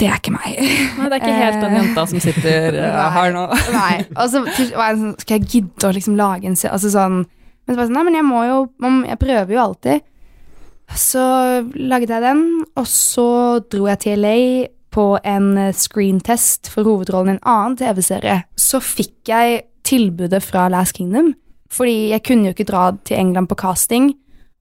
Det 0.00 0.08
er 0.08 0.18
ikke 0.18 0.34
meg. 0.34 0.56
Nei, 0.98 1.08
det 1.08 1.16
er 1.16 1.20
ikke 1.20 1.38
helt 1.38 1.60
den 1.62 1.76
jenta 1.78 2.06
som 2.10 2.22
sitter 2.22 2.78
uh, 2.82 3.02
her 3.16 3.34
nå. 3.34 3.44
Nei, 3.76 3.94
og 4.16 4.24
så 4.32 4.42
var 4.44 4.92
jeg 4.92 5.00
sånn, 5.02 5.16
skal 5.22 5.38
jeg 5.38 5.50
gidde 5.52 5.88
å 5.88 5.96
liksom 5.96 6.18
lage 6.18 6.48
en 6.48 6.58
Altså 6.70 6.92
sånn 6.92 7.22
Men 7.22 7.74
så 7.74 7.76
var 7.76 7.84
jeg 7.84 7.90
sånn, 7.90 7.98
nei, 7.98 8.06
men 8.08 8.18
jeg 8.18 8.26
må 8.26 8.42
jo 8.48 8.58
Jeg 9.06 9.20
prøver 9.20 9.54
jo 9.54 9.62
alltid. 9.62 10.08
Så 10.98 11.22
laget 11.78 12.12
jeg 12.12 12.24
den, 12.24 12.42
og 12.76 12.88
så 12.90 13.26
dro 13.72 13.86
jeg 13.88 14.02
til 14.02 14.20
LA 14.20 14.38
på 14.92 15.06
en 15.24 15.54
eh, 15.56 15.72
screentest 15.72 16.68
for 16.68 16.84
hovedrollen 16.84 17.30
i 17.30 17.36
en 17.38 17.46
annen 17.48 17.78
TV-serie, 17.80 18.42
så 18.60 18.80
fikk 18.84 19.30
jeg 19.30 19.62
tilbudet 19.88 20.42
fra 20.44 20.66
Last 20.72 20.98
Kingdom, 20.98 21.32
fordi 21.72 22.12
jeg 22.12 22.24
kunne 22.26 22.50
jo 22.50 22.56
ikke 22.56 22.68
dra 22.68 22.90
til 23.08 23.16
England 23.16 23.48
på 23.48 23.56
casting, 23.62 24.10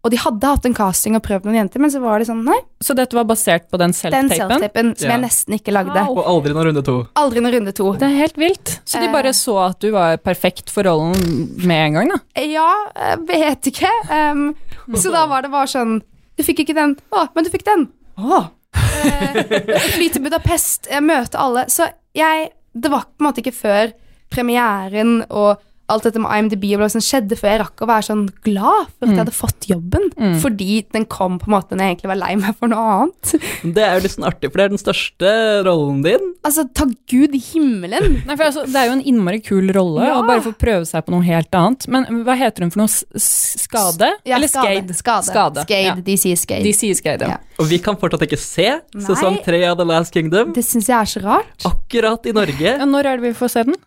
og 0.04 0.10
de 0.12 0.18
hadde 0.18 0.48
hatt 0.50 0.66
en 0.66 0.74
casting 0.74 1.16
og 1.16 1.22
prøvd 1.24 1.46
noen 1.46 1.56
jenter, 1.60 1.80
men 1.84 1.92
så 1.94 2.00
var 2.02 2.18
det 2.20 2.28
sånn, 2.28 2.44
nei, 2.44 2.58
Så 2.82 2.96
dette 2.98 3.14
var 3.14 3.24
basert 3.30 3.68
på 3.70 3.78
den 3.78 3.92
self-tapen? 3.94 4.30
Den 4.30 4.38
self-tapen 4.50 4.98
som 4.98 5.10
Ja. 5.10 5.16
jeg 5.18 5.22
nesten 5.22 5.54
ikke 5.60 5.72
lagde. 5.76 5.94
Wow. 6.08 6.18
Og 6.18 6.26
aldri 6.26 6.54
noen 6.54 6.66
runde 6.72 6.84
to. 6.84 6.96
Aldri 7.16 7.40
noen 7.42 7.54
runde 7.60 7.74
to. 7.78 7.92
Det 7.94 8.08
er 8.10 8.16
helt 8.18 8.36
vilt. 8.42 8.80
Så 8.86 9.00
de 9.00 9.06
Eh. 9.08 9.12
bare 9.14 9.30
så 9.38 9.70
at 9.70 9.80
du 9.80 9.92
var 9.92 10.18
perfekt 10.18 10.70
for 10.72 10.84
rollen 10.84 11.56
med 11.66 11.86
en 11.88 11.94
gang, 11.94 12.10
da? 12.10 12.18
Ja, 12.42 12.74
jeg 12.96 13.28
vet 13.28 13.62
ikke. 13.74 13.92
Um, 14.10 14.56
så 14.96 15.12
da 15.12 15.28
var 15.28 15.44
det 15.44 15.52
bare 15.52 15.68
sånn 15.68 16.02
Du 16.38 16.44
fikk 16.44 16.60
ikke 16.66 16.74
den. 16.74 16.96
Å, 17.12 17.28
men 17.36 17.44
du 17.44 17.50
fikk 17.52 17.64
den. 17.66 17.88
Å. 18.18 18.50
Eh, 18.74 19.80
fly 19.94 20.10
til 20.10 20.24
Budapest, 20.24 20.88
jeg 20.90 21.04
møter 21.04 21.38
alle. 21.38 21.66
Så 21.68 21.92
jeg 22.16 22.52
Det 22.74 22.90
var 22.90 23.02
på 23.04 23.20
en 23.20 23.28
måte 23.28 23.44
ikke 23.44 23.54
før 23.54 23.94
premieren 24.32 25.26
og 25.30 25.60
alt 25.92 26.06
dette 26.08 26.22
med 26.24 26.32
IMDb 26.32 26.66
og 26.80 26.88
sånn 26.94 27.04
skjedde 27.06 27.38
før 27.40 27.52
jeg 27.54 27.62
rakk 27.62 27.84
å 27.84 27.88
være 27.90 28.06
sånn 28.08 28.24
glad 28.46 28.90
for 28.96 29.06
at 29.06 29.12
jeg 29.12 29.20
hadde 29.22 29.36
fått 29.36 29.68
jobben. 29.70 30.08
Mm. 30.18 30.36
Fordi 30.44 30.70
den 30.96 31.06
kom 31.12 31.38
på 31.42 31.50
en 31.50 31.56
måte 31.58 31.76
når 31.78 31.84
jeg 31.86 31.96
egentlig 31.98 32.12
var 32.14 32.20
lei 32.24 32.32
meg 32.42 32.58
for 32.60 32.72
noe 32.72 32.86
annet. 32.96 33.34
Det 33.78 33.84
er 33.86 33.98
jo 34.00 34.04
litt 34.06 34.16
sånn 34.16 34.28
artig, 34.28 34.50
for 34.52 34.58
det 34.62 34.66
er 34.66 34.72
den 34.74 34.82
største 34.82 35.32
rollen 35.68 36.00
din. 36.06 36.24
Altså, 36.48 36.66
takk 36.76 36.96
Gud 37.12 37.36
i 37.38 37.42
himmelen. 37.52 38.18
Nei, 38.28 38.36
for 38.40 38.48
altså, 38.48 38.64
Det 38.66 38.80
er 38.82 38.90
jo 38.90 38.96
en 38.98 39.04
innmari 39.14 39.42
kul 39.46 39.70
rolle 39.76 40.08
Ja. 40.08 40.16
å 40.20 40.26
bare 40.28 40.42
få 40.46 40.54
prøve 40.58 40.88
seg 40.90 41.06
på 41.06 41.14
noe 41.14 41.26
helt 41.28 41.54
annet. 41.56 41.86
Men 41.92 42.08
hva 42.26 42.36
heter 42.40 42.66
hun 42.66 42.74
for 42.74 42.84
noe? 42.84 42.90
Skade? 43.22 44.10
Ja, 44.26 44.36
Eller 44.40 44.50
skade. 44.52 44.96
skade? 44.96 44.98
Skade. 44.98 45.26
Skade, 45.32 45.66
Skade. 45.68 45.84
ja. 45.86 45.96
De 45.96 46.18
sier 46.18 46.40
skade. 46.40 46.64
De 46.66 46.74
sier 46.76 46.98
skade. 46.98 47.28
Ja. 47.30 47.38
Og 47.62 47.70
vi 47.70 47.78
kan 47.84 47.98
fortsatt 48.02 48.24
ikke 48.26 48.40
se 48.42 48.68
Nei. 48.72 49.04
sesong 49.06 49.38
tre 49.46 49.62
av 49.70 49.78
The 49.80 49.86
Last 49.88 50.14
Kingdom. 50.16 50.54
Det 50.56 50.64
syns 50.66 50.90
jeg 50.90 50.98
er 50.98 51.10
så 51.14 51.22
rart. 51.24 51.66
Akkurat 51.68 52.26
i 52.26 52.34
Norge. 52.36 52.76
Ja, 52.78 52.86
når 52.90 53.06
er 53.12 53.22
det 53.22 53.30
vi 53.30 53.34
får 53.38 53.54
se 53.54 53.64
den? 53.70 53.78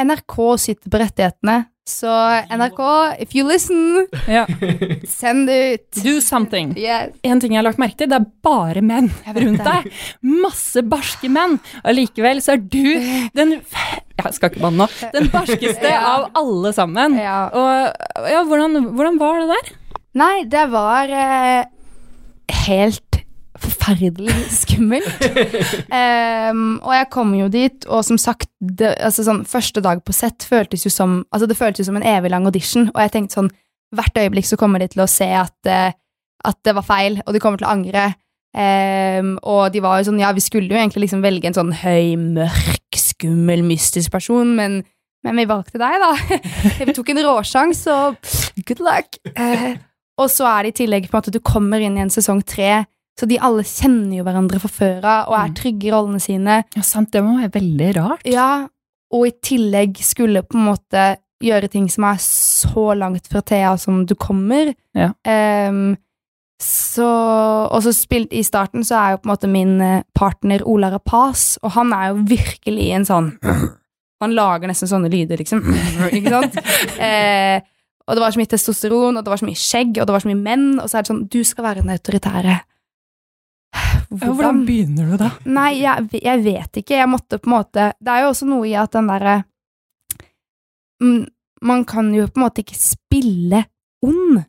NRK 0.00 0.36
sitter 0.58 0.90
på 0.90 0.98
rettighetene, 0.98 1.64
så 1.86 2.08
NRK, 2.48 2.80
if 3.20 3.34
you 3.36 3.44
listen, 3.46 4.06
Ja. 4.26 4.46
send 5.06 5.46
det 5.46 5.58
ut. 5.74 6.02
Do 6.02 6.14
something. 6.24 6.72
Yes. 6.80 7.12
En 7.22 7.38
ting 7.42 7.52
jeg 7.52 7.60
har 7.60 7.66
lagt 7.68 7.78
merke 7.78 7.98
til, 8.00 8.08
det 8.10 8.16
er 8.22 8.26
bare 8.42 8.80
menn 8.82 9.10
rundt 9.36 9.62
deg. 9.66 9.90
Masse 10.24 10.82
barske 10.88 11.28
menn. 11.30 11.58
Allikevel 11.84 12.40
så 12.42 12.56
er 12.56 12.62
du 12.64 12.80
den 13.36 13.58
Jeg 13.60 14.32
skal 14.32 14.50
ikke 14.50 14.62
banne 14.64 14.86
nå. 14.86 14.88
Den 15.12 15.28
barskeste 15.28 15.90
Ja. 15.92 16.00
av 16.14 16.30
alle 16.40 16.72
sammen. 16.72 17.18
Ja. 17.20 17.38
Og 17.52 18.30
ja, 18.32 18.42
hvordan, 18.48 18.80
hvordan 18.96 19.18
var 19.20 19.40
det 19.44 19.48
der? 19.52 19.72
Nei, 20.14 20.34
det 20.48 20.64
var 20.72 21.10
eh, 21.10 21.64
helt 22.64 23.13
forferdelig 23.84 24.34
skummelt. 24.50 25.26
um, 25.90 26.78
og 26.86 26.94
jeg 26.96 27.10
kom 27.12 27.34
jo 27.36 27.48
dit, 27.52 27.86
og 27.86 28.04
som 28.06 28.18
sagt, 28.20 28.48
det, 28.60 28.94
altså 29.04 29.26
sånn, 29.26 29.44
første 29.48 29.82
dag 29.84 30.02
på 30.04 30.14
sett 30.16 30.46
føltes 30.48 30.86
jo 30.86 30.92
som 30.92 31.20
Altså, 31.30 31.48
det 31.50 31.58
føltes 31.58 31.84
jo 31.84 31.90
som 31.90 32.00
en 32.00 32.08
evig 32.14 32.32
lang 32.32 32.46
audition, 32.48 32.88
og 32.94 33.00
jeg 33.04 33.14
tenkte 33.14 33.40
sånn 33.40 33.52
Hvert 33.94 34.16
øyeblikk 34.18 34.48
så 34.48 34.56
kommer 34.58 34.82
de 34.82 34.88
til 34.90 35.04
å 35.04 35.10
se 35.10 35.28
at, 35.38 35.54
eh, 35.70 35.92
at 36.48 36.56
det 36.66 36.72
var 36.74 36.82
feil, 36.82 37.20
og 37.22 37.34
de 37.34 37.40
kommer 37.42 37.60
til 37.60 37.68
å 37.68 37.74
angre. 37.76 38.08
Um, 38.54 39.36
og 39.46 39.70
de 39.74 39.82
var 39.84 40.00
jo 40.00 40.08
sånn 40.08 40.18
Ja, 40.18 40.32
vi 40.34 40.42
skulle 40.42 40.70
jo 40.70 40.78
egentlig 40.78 41.04
liksom 41.04 41.22
velge 41.22 41.46
en 41.50 41.54
sånn 41.54 41.70
høy, 41.78 42.16
mørk, 42.18 42.98
skummel, 42.98 43.62
mystisk 43.66 44.14
person, 44.14 44.56
men 44.58 44.82
men 45.24 45.38
vi 45.40 45.46
valgte 45.48 45.80
deg, 45.80 46.02
da. 46.02 46.40
Vi 46.84 46.92
tok 46.92 47.14
en 47.14 47.22
råsjans, 47.24 47.78
så 47.86 47.94
good 48.68 48.82
luck. 48.84 49.16
Eh, 49.32 49.78
og 50.20 50.28
så 50.28 50.44
er 50.50 50.66
det 50.66 50.74
i 50.74 50.76
tillegg 50.82 51.08
på 51.08 51.16
en 51.16 51.22
måte 51.22 51.32
du 51.32 51.40
kommer 51.40 51.80
inn 51.80 51.96
i 51.96 52.02
en 52.04 52.12
sesong 52.12 52.42
tre, 52.44 52.82
så 53.18 53.28
de 53.30 53.38
alle 53.38 53.62
kjenner 53.62 54.16
jo 54.18 54.24
hverandre 54.26 54.58
fra 54.62 54.68
før 54.72 55.04
av 55.06 55.28
og 55.30 55.36
er 55.38 55.48
Mm. 55.50 55.54
trygge 55.60 55.86
i 55.86 55.92
rollene 55.94 56.20
sine. 56.20 56.64
Ja, 56.74 56.82
sant, 56.82 57.12
det 57.12 57.22
må 57.22 57.36
være 57.40 57.52
veldig 57.60 57.90
rart. 57.96 58.24
Ja, 58.26 58.66
og 59.12 59.26
i 59.26 59.32
tillegg 59.42 59.96
skulle 60.02 60.42
på 60.42 60.58
en 60.58 60.66
måte 60.66 61.16
gjøre 61.42 61.68
ting 61.70 61.88
som 61.90 62.04
er 62.08 62.16
så 62.18 62.94
langt 62.96 63.26
fra 63.30 63.40
Thea 63.42 63.76
som 63.78 64.04
du 64.06 64.14
kommer. 64.14 64.74
Ja. 64.96 65.12
Um, 65.68 65.96
så, 66.60 67.04
og 67.70 67.82
så 67.82 67.92
spilt 67.92 68.32
i 68.32 68.42
starten 68.46 68.84
så 68.86 68.96
er 68.96 69.10
jo 69.14 69.18
på 69.22 69.28
en 69.28 69.32
måte 69.34 69.48
min 69.50 69.80
eh, 69.82 70.02
partner 70.14 70.62
Ola 70.70 70.88
Rapaz, 70.94 71.58
og 71.62 71.72
han 71.76 71.92
er 71.92 72.12
jo 72.12 72.22
virkelig 72.30 72.90
en 72.94 73.04
sånn 73.04 73.32
Han 74.22 74.32
lager 74.32 74.70
nesten 74.70 74.88
sånne 74.88 75.10
lyder, 75.12 75.36
liksom. 75.42 75.60
Ikke 76.16 76.30
sant? 76.32 76.54
Eh, 77.02 77.58
og 78.06 78.14
det 78.16 78.22
var 78.22 78.32
så 78.32 78.40
mye 78.40 78.48
testosteron, 78.48 79.18
og 79.18 79.24
det 79.26 79.32
var 79.32 79.40
så 79.42 79.48
mye 79.48 79.58
skjegg, 79.58 79.98
og 80.00 80.06
det 80.06 80.14
var 80.14 80.22
så 80.22 80.30
mye 80.30 80.40
menn, 80.40 80.68
og 80.80 80.86
så 80.88 80.96
er 80.96 81.04
det 81.04 81.10
sånn 81.10 81.24
Du 81.28 81.40
skal 81.44 81.66
være 81.66 81.82
den 81.82 81.92
autoritære. 81.92 82.54
Ja, 83.74 84.30
hvordan 84.30 84.62
begynner 84.66 85.10
du 85.10 85.18
da? 85.18 85.30
Nei, 85.50 85.80
jeg, 85.80 86.20
jeg 86.22 86.42
vet 86.44 86.80
ikke. 86.80 86.98
Jeg 87.00 87.10
måtte 87.10 87.40
på 87.42 87.50
en 87.50 87.56
måte 87.56 87.90
Det 87.98 88.12
er 88.12 88.24
jo 88.24 88.30
også 88.30 88.46
noe 88.46 88.68
i 88.70 88.74
at 88.78 88.92
den 88.94 89.08
derre 89.10 89.36
mm, 91.02 91.22
Man 91.66 91.86
kan 91.88 92.12
jo 92.14 92.28
på 92.28 92.38
en 92.38 92.44
måte 92.44 92.62
ikke 92.62 92.78
spille 92.78 93.64
ond. 94.04 94.42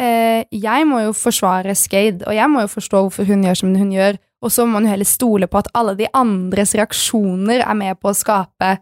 Eh, 0.00 0.44
jeg 0.56 0.86
må 0.88 1.02
jo 1.02 1.12
forsvare 1.16 1.74
Skade, 1.76 2.24
og 2.24 2.36
jeg 2.36 2.48
må 2.48 2.62
jo 2.64 2.70
forstå 2.72 3.02
hvorfor 3.02 3.28
hun 3.28 3.42
gjør 3.44 3.58
som 3.60 3.74
hun 3.76 3.90
gjør, 3.92 4.16
og 4.42 4.54
så 4.54 4.64
må 4.64 4.78
man 4.78 4.86
jo 4.86 4.94
heller 4.94 5.08
stole 5.08 5.48
på 5.50 5.60
at 5.60 5.68
alle 5.76 5.96
de 5.98 6.08
andres 6.16 6.72
reaksjoner 6.78 7.66
er 7.66 7.76
med 7.76 8.00
på 8.00 8.12
å 8.12 8.16
skape 8.16 8.76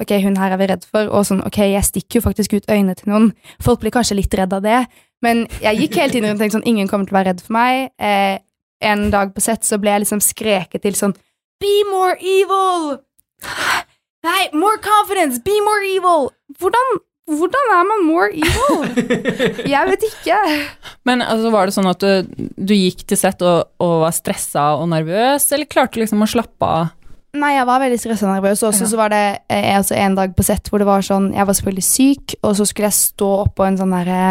Ok, 0.00 0.14
hun 0.24 0.38
her 0.40 0.54
er 0.54 0.56
vi 0.56 0.66
redd 0.70 0.86
for, 0.88 1.04
og 1.12 1.26
sånn, 1.28 1.42
ok, 1.44 1.58
jeg 1.68 1.84
stikker 1.84 2.18
jo 2.18 2.24
faktisk 2.24 2.54
ut 2.56 2.70
øynene 2.72 2.94
til 2.96 3.10
noen. 3.12 3.26
Folk 3.60 3.82
blir 3.82 3.92
kanskje 3.92 4.16
litt 4.16 4.32
redd 4.34 4.54
av 4.56 4.62
det, 4.64 4.78
men 5.22 5.42
jeg 5.60 5.82
gikk 5.82 5.98
hele 6.00 6.14
tiden 6.14 6.30
rundt 6.30 6.38
og 6.38 6.44
tenkte 6.46 6.56
sånn, 6.56 6.70
ingen 6.70 6.88
kommer 6.88 7.04
til 7.04 7.12
å 7.12 7.18
være 7.18 7.34
redd 7.34 7.42
for 7.44 7.56
meg. 7.58 7.90
Eh, 8.00 8.40
en 8.82 9.08
dag 9.14 9.32
på 9.34 9.42
sett 9.44 9.64
så 9.66 9.78
ble 9.82 9.94
jeg 9.94 10.04
liksom 10.04 10.20
skreket 10.24 10.82
til 10.86 10.96
sånn 10.98 11.14
Be 11.62 11.72
more 11.90 12.16
evil! 12.18 12.98
Nei, 14.26 14.42
more 14.54 14.78
confidence! 14.82 15.40
Be 15.42 15.54
more 15.66 15.82
evil! 15.86 16.28
Hvordan, 16.62 16.92
hvordan 17.30 17.70
er 17.74 17.84
man 17.88 18.04
more 18.06 18.30
evil? 18.34 18.82
Jeg 19.72 19.88
vet 19.92 20.06
ikke. 20.08 20.38
Men 21.08 21.22
altså, 21.26 21.50
var 21.54 21.66
det 21.70 21.74
sånn 21.74 21.90
at 21.90 22.02
du, 22.02 22.42
du 22.58 22.74
gikk 22.76 23.02
til 23.10 23.18
sett 23.18 23.42
og, 23.46 23.70
og 23.82 23.94
var 24.04 24.14
stressa 24.14 24.72
og 24.78 24.88
nervøs, 24.92 25.48
eller 25.54 25.70
klarte 25.70 25.98
du 25.98 26.04
liksom 26.04 26.22
å 26.22 26.30
slappe 26.30 26.66
av? 26.82 26.92
Nei, 27.32 27.54
jeg 27.56 27.64
var 27.64 27.80
veldig 27.80 27.96
stressa 27.96 28.26
og 28.28 28.34
nervøs. 28.36 28.60
Også 28.68 28.84
Ja. 28.84 28.90
så 28.90 28.98
var 29.00 29.08
det 29.14 29.22
eh, 29.48 29.70
altså 29.78 29.96
en 29.96 30.18
dag 30.18 30.34
på 30.36 30.44
sett 30.44 30.66
hvor 30.68 30.82
det 30.82 30.88
var 30.90 31.00
sånn 31.06 31.30
Jeg 31.32 31.46
var 31.48 31.56
selvfølgelig 31.56 31.86
syk, 31.88 32.34
og 32.44 32.58
så 32.58 32.66
skulle 32.68 32.90
jeg 32.90 32.98
stå 32.98 33.30
oppå 33.46 33.64
en 33.64 33.78
sånn 33.80 33.94
derre 33.96 34.24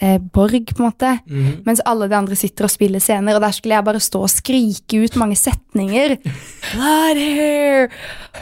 eh, 0.00 0.18
borg, 0.18 0.66
på 0.74 0.82
en 0.82 0.88
måte. 0.90 1.12
Mhm. 1.26 1.62
Mens 1.66 1.80
alle 1.86 2.08
de 2.08 2.16
andre 2.16 2.36
sitter 2.36 2.64
og 2.64 2.70
spiller 2.70 3.00
scener, 3.00 3.34
og 3.34 3.40
der 3.44 3.50
skulle 3.56 3.74
jeg 3.78 3.84
bare 3.84 4.00
stå 4.00 4.22
og 4.26 4.30
skrike 4.30 5.04
ut 5.04 5.16
mange 5.16 5.36
setninger. 5.36 6.16
Blood 6.74 7.16
hair! 7.22 7.88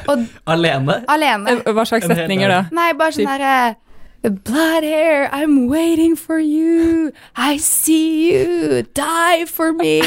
Og 0.08 0.26
Alene. 0.46 1.02
alene. 1.08 1.50
Eh, 1.64 1.72
Hva 1.72 1.84
slags 1.86 2.06
setninger 2.10 2.48
da? 2.50 2.62
Nei, 2.74 2.92
bare 2.98 3.12
sånn 3.16 3.30
derre 3.30 3.76
Blood 4.24 4.84
hair, 4.88 5.28
I'm 5.36 5.66
waiting 5.68 6.14
for 6.16 6.38
you. 6.40 7.10
I 7.36 7.58
see 7.58 8.32
you. 8.32 8.80
Die 8.96 9.44
for 9.44 9.74
me. 9.76 9.98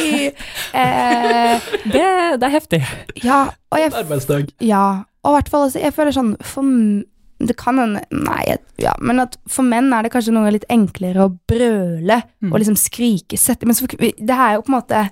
eh, 0.73 1.59
Det, 1.85 2.39
det 2.41 2.47
er 2.47 2.49
heftig. 2.49 2.79
ja, 3.23 3.43
og 3.69 3.77
jeg 3.79 3.93
Arbeidsdag. 3.93 4.49
Ja, 4.59 5.03
og 5.23 5.31
i 5.31 5.35
hvert 5.37 5.49
fall 5.53 5.67
altså, 5.67 5.79
jeg 5.83 5.93
føler 5.93 6.11
sånn 6.17 6.33
for, 6.41 6.65
Det 7.39 7.53
kan 7.59 7.77
hende 7.77 8.01
Nei, 8.11 8.55
ja, 8.81 8.95
men 8.99 9.19
at 9.21 9.35
for 9.47 9.61
menn 9.67 9.91
er 9.93 10.03
det 10.07 10.11
kanskje 10.15 10.33
noe 10.33 10.49
litt 10.55 10.65
enklere 10.73 11.27
å 11.27 11.33
brøle 11.49 12.23
Mm. 12.41 12.51
og 12.53 12.59
liksom 12.59 12.75
skrike 12.77 13.37
sette, 13.37 13.65
Men 13.65 13.75
så, 13.77 13.87
det 13.89 14.29
er 14.29 14.55
jo 14.55 14.61
på 14.65 14.69
en 14.71 14.77
måte 14.79 15.09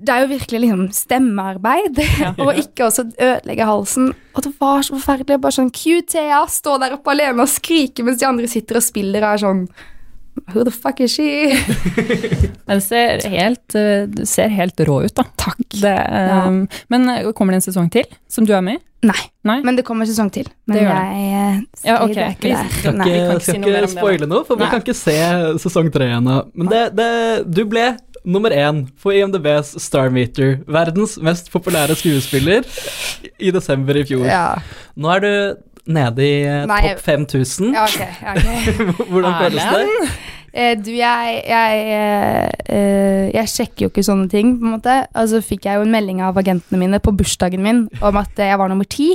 Det 0.00 0.08
er 0.08 0.22
jo 0.22 0.30
virkelig 0.30 0.60
liksom 0.62 0.86
stemmearbeid, 0.96 1.98
og 2.40 2.56
ikke 2.56 2.86
også 2.86 3.04
ødelegge 3.20 3.66
halsen. 3.68 4.14
Og 4.34 4.42
det 4.46 4.52
var 4.58 4.80
så 4.82 4.94
forferdelig. 4.96 5.36
Bare 5.40 5.52
sånn 5.52 5.68
QTA, 5.70 6.46
stå 6.48 6.78
der 6.80 6.94
oppe 6.96 7.12
alene 7.12 7.44
og 7.44 7.48
skrike 7.52 8.02
mens 8.06 8.20
de 8.22 8.26
andre 8.28 8.48
sitter 8.48 8.80
og 8.80 8.86
spiller 8.86 9.20
og 9.26 9.34
er 9.34 9.42
sånn 9.44 9.62
Who 10.54 10.64
the 10.64 10.72
fuck 10.74 11.00
is 11.00 11.14
she? 11.14 11.54
Men 12.66 12.80
det 12.80 12.84
ser 12.86 13.24
helt, 13.30 13.74
eh, 13.78 14.06
det 14.10 14.26
ser 14.28 14.50
helt 14.54 14.80
rå 14.86 15.00
ut, 15.04 15.14
da. 15.14 15.24
Takk. 15.38 15.60
Det, 15.80 15.94
eh, 15.94 16.50
Men 16.88 17.08
eh, 17.08 17.32
kommer 17.36 17.54
det 17.54 17.62
en 17.62 17.68
sesong 17.70 17.90
til, 17.92 18.06
som 18.30 18.46
du 18.46 18.54
er 18.56 18.64
med 18.64 18.80
i? 18.80 18.84
Nei, 19.00 19.20
Nei? 19.48 19.62
men 19.64 19.78
det 19.78 19.86
kommer 19.88 20.04
en 20.04 20.10
sesong 20.10 20.28
til. 20.34 20.48
Men 20.68 20.76
Det 20.76 20.82
gjør 20.82 20.98
jeg 20.98 21.28
eh, 21.32 21.60
Ja, 21.88 21.94
okay. 22.04 22.14
det 22.14 22.24
er 22.24 22.34
ikke 22.34 22.44
Vi 22.44 22.50
der. 22.52 22.74
Skal 22.74 22.98
Nei. 22.98 23.06
ikke, 23.08 23.22
kan 23.22 23.38
ikke 23.38 23.46
si 23.46 23.54
skal 23.54 23.62
mer 23.62 23.70
ikke 23.70 23.80
det 23.86 23.92
spoile 23.94 24.28
noe, 24.28 24.44
for 24.44 24.60
vi 24.60 24.68
kan 24.68 24.82
ikke 24.84 24.96
se 24.98 25.16
sesong 25.64 25.88
tre 25.94 26.10
ennå. 26.18 26.36
Men 26.52 26.68
det, 26.68 26.82
det, 26.98 27.08
du 27.48 27.62
ble 27.70 27.86
nummer 28.28 28.52
én 28.52 28.82
på 29.00 29.14
IMDbs 29.16 29.72
Star 29.80 30.12
Meter, 30.12 30.58
verdens 30.68 31.16
mest 31.24 31.48
populære 31.52 31.96
skuespiller, 31.96 32.66
i 33.40 33.52
desember 33.54 33.96
i 33.96 34.04
fjor. 34.04 34.26
Ja. 34.28 34.44
Nå 35.00 35.14
er 35.14 35.24
du 35.24 35.32
nede 35.86 36.26
i 36.26 36.34
eh, 36.44 36.66
Nei, 36.68 36.82
topp 36.88 37.04
5000. 37.06 37.72
ja, 37.74 37.86
okay, 37.86 38.12
okay. 38.34 38.76
ok. 38.90 39.08
Hvordan 39.12 39.38
føles 39.40 39.72
det? 39.72 40.12
Eh, 40.50 40.72
du, 40.74 40.90
jeg, 40.90 41.42
jeg, 41.46 41.82
eh, 41.94 42.48
eh, 42.74 43.26
jeg 43.36 43.52
sjekker 43.52 43.86
jo 43.86 43.90
ikke 43.92 44.02
sånne 44.06 44.26
ting, 44.32 44.56
på 44.58 44.66
en 44.66 44.74
måte. 44.78 44.96
Og 45.14 45.30
så 45.30 45.42
fikk 45.44 45.68
jeg 45.68 45.78
jo 45.78 45.86
en 45.86 45.94
melding 45.94 46.24
av 46.26 46.40
agentene 46.40 46.80
mine 46.80 46.98
på 47.02 47.14
bursdagen 47.14 47.62
min 47.64 47.86
om 48.00 48.18
at 48.18 48.34
eh, 48.38 48.50
jeg 48.50 48.58
var 48.58 48.72
nummer 48.72 48.88
ti. 48.90 49.12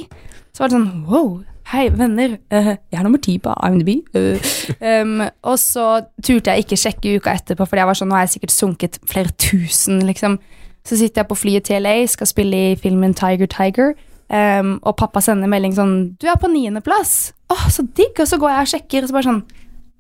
Så 0.55 0.63
var 0.63 0.71
det 0.71 0.77
sånn 0.77 1.03
wow, 1.09 1.33
hei, 1.73 1.89
venner, 1.91 2.37
eh, 2.53 2.71
jeg 2.77 2.99
er 2.99 3.05
nummer 3.05 3.21
ti 3.23 3.37
på 3.41 3.53
IMDb. 3.67 3.97
Uh, 4.15 4.51
um, 4.79 5.23
og 5.43 5.57
så 5.59 5.87
turte 6.23 6.53
jeg 6.53 6.65
ikke 6.65 6.79
sjekke 6.79 7.15
uka 7.19 7.35
etterpå, 7.35 7.67
fordi 7.67 7.83
jeg 7.83 7.89
var 7.89 7.99
sånn, 7.99 8.11
nå 8.11 8.17
har 8.17 8.27
jeg 8.27 8.35
sikkert 8.37 8.55
sunket 8.55 8.99
flere 9.09 9.33
tusen, 9.41 10.03
liksom. 10.07 10.39
Så 10.85 10.99
sitter 10.99 11.23
jeg 11.23 11.29
på 11.31 11.39
flyet 11.39 11.67
til 11.67 11.81
LA, 11.81 11.97
skal 12.07 12.29
spille 12.29 12.61
i 12.71 12.75
filmen 12.79 13.15
Tiger 13.17 13.49
Tiger. 13.49 13.95
Um, 14.25 14.79
og 14.81 14.95
pappa 14.97 15.21
sender 15.21 15.49
melding 15.51 15.75
sånn 15.77 15.95
'Du 16.17 16.25
er 16.25 16.39
på 16.41 16.49
niendeplass!' 16.49 17.33
Åh, 17.53 17.67
så 17.69 17.85
digg! 17.85 18.17
Og 18.17 18.25
så 18.25 18.39
går 18.41 18.49
jeg 18.49 18.61
og 18.63 18.71
sjekker, 18.71 19.03
og 19.03 19.09
så 19.09 19.13
bare 19.13 19.29
sånn 19.29 19.43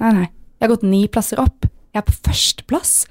Nei, 0.01 0.11
nei. 0.11 0.29
Jeg 0.59 0.65
har 0.65 0.71
gått 0.75 0.83
ni 0.83 1.07
plasser 1.07 1.39
opp. 1.39 1.67
Jeg 1.93 2.01
er 2.01 2.07
på 2.07 2.15
førsteplass. 2.25 3.05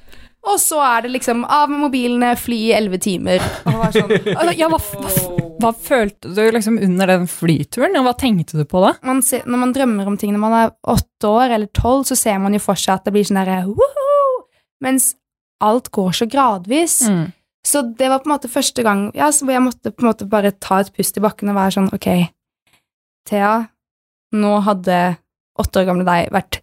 Og 0.44 0.59
så 0.61 0.80
er 0.85 1.06
det 1.06 1.14
liksom 1.14 1.44
av 1.49 1.71
med 1.73 1.80
mobilene, 1.87 2.35
fly 2.37 2.59
i 2.66 2.75
elleve 2.76 2.99
timer. 3.00 3.40
Og 3.64 3.78
var 3.80 3.94
sånn, 3.94 4.11
Altså, 4.38 4.52
ja, 4.59 4.68
hva, 4.68 4.80
hva, 5.00 5.12
hva 5.62 5.71
følte 5.87 6.35
du 6.37 6.42
liksom 6.52 6.76
under 6.85 7.09
den 7.14 7.25
flyturen, 7.30 7.97
og 7.97 8.09
hva 8.09 8.14
tenkte 8.21 8.61
du 8.61 8.66
på 8.68 8.83
da? 8.85 8.92
man 9.06 9.23
ser, 9.25 9.47
når 9.49 9.62
man 9.62 9.73
drømmer 9.76 10.11
om 10.11 10.18
ting 10.21 10.35
når 10.35 10.42
man 10.42 10.56
er 10.59 10.75
åtte 10.92 11.30
år 11.30 11.56
eller 11.56 11.71
tolv, 11.73 12.04
så 12.11 12.18
ser 12.18 12.42
man 12.42 12.56
jo 12.56 12.61
for 12.61 12.80
seg 12.80 12.99
at 12.99 13.09
det 13.09 13.14
blir 13.16 13.25
sånn 13.25 13.40
derre 13.40 13.62
Mens 14.85 15.14
alt 15.64 15.88
går 15.94 16.12
så 16.12 16.28
gradvis. 16.28 16.99
Mm. 17.09 17.33
Så 17.64 17.80
det 17.97 18.11
var 18.12 18.21
på 18.21 18.28
en 18.28 18.35
måte 18.35 18.50
første 18.52 18.83
gang 18.85 19.06
ja, 19.16 19.30
hvor 19.33 19.52
jeg 19.54 19.62
måtte 19.64 19.90
på 19.94 20.04
en 20.04 20.11
måte 20.11 20.26
bare 20.28 20.50
ta 20.61 20.83
et 20.83 20.90
pust 20.92 21.16
i 21.16 21.23
bakken 21.25 21.49
og 21.49 21.56
være 21.56 21.76
sånn 21.78 21.88
Ok, 21.97 22.09
Thea, 23.28 23.54
nå 24.37 24.52
hadde 24.66 24.99
åtte 25.61 25.80
år 25.80 25.87
gamle 25.88 26.04
deg 26.04 26.28
vært 26.35 26.59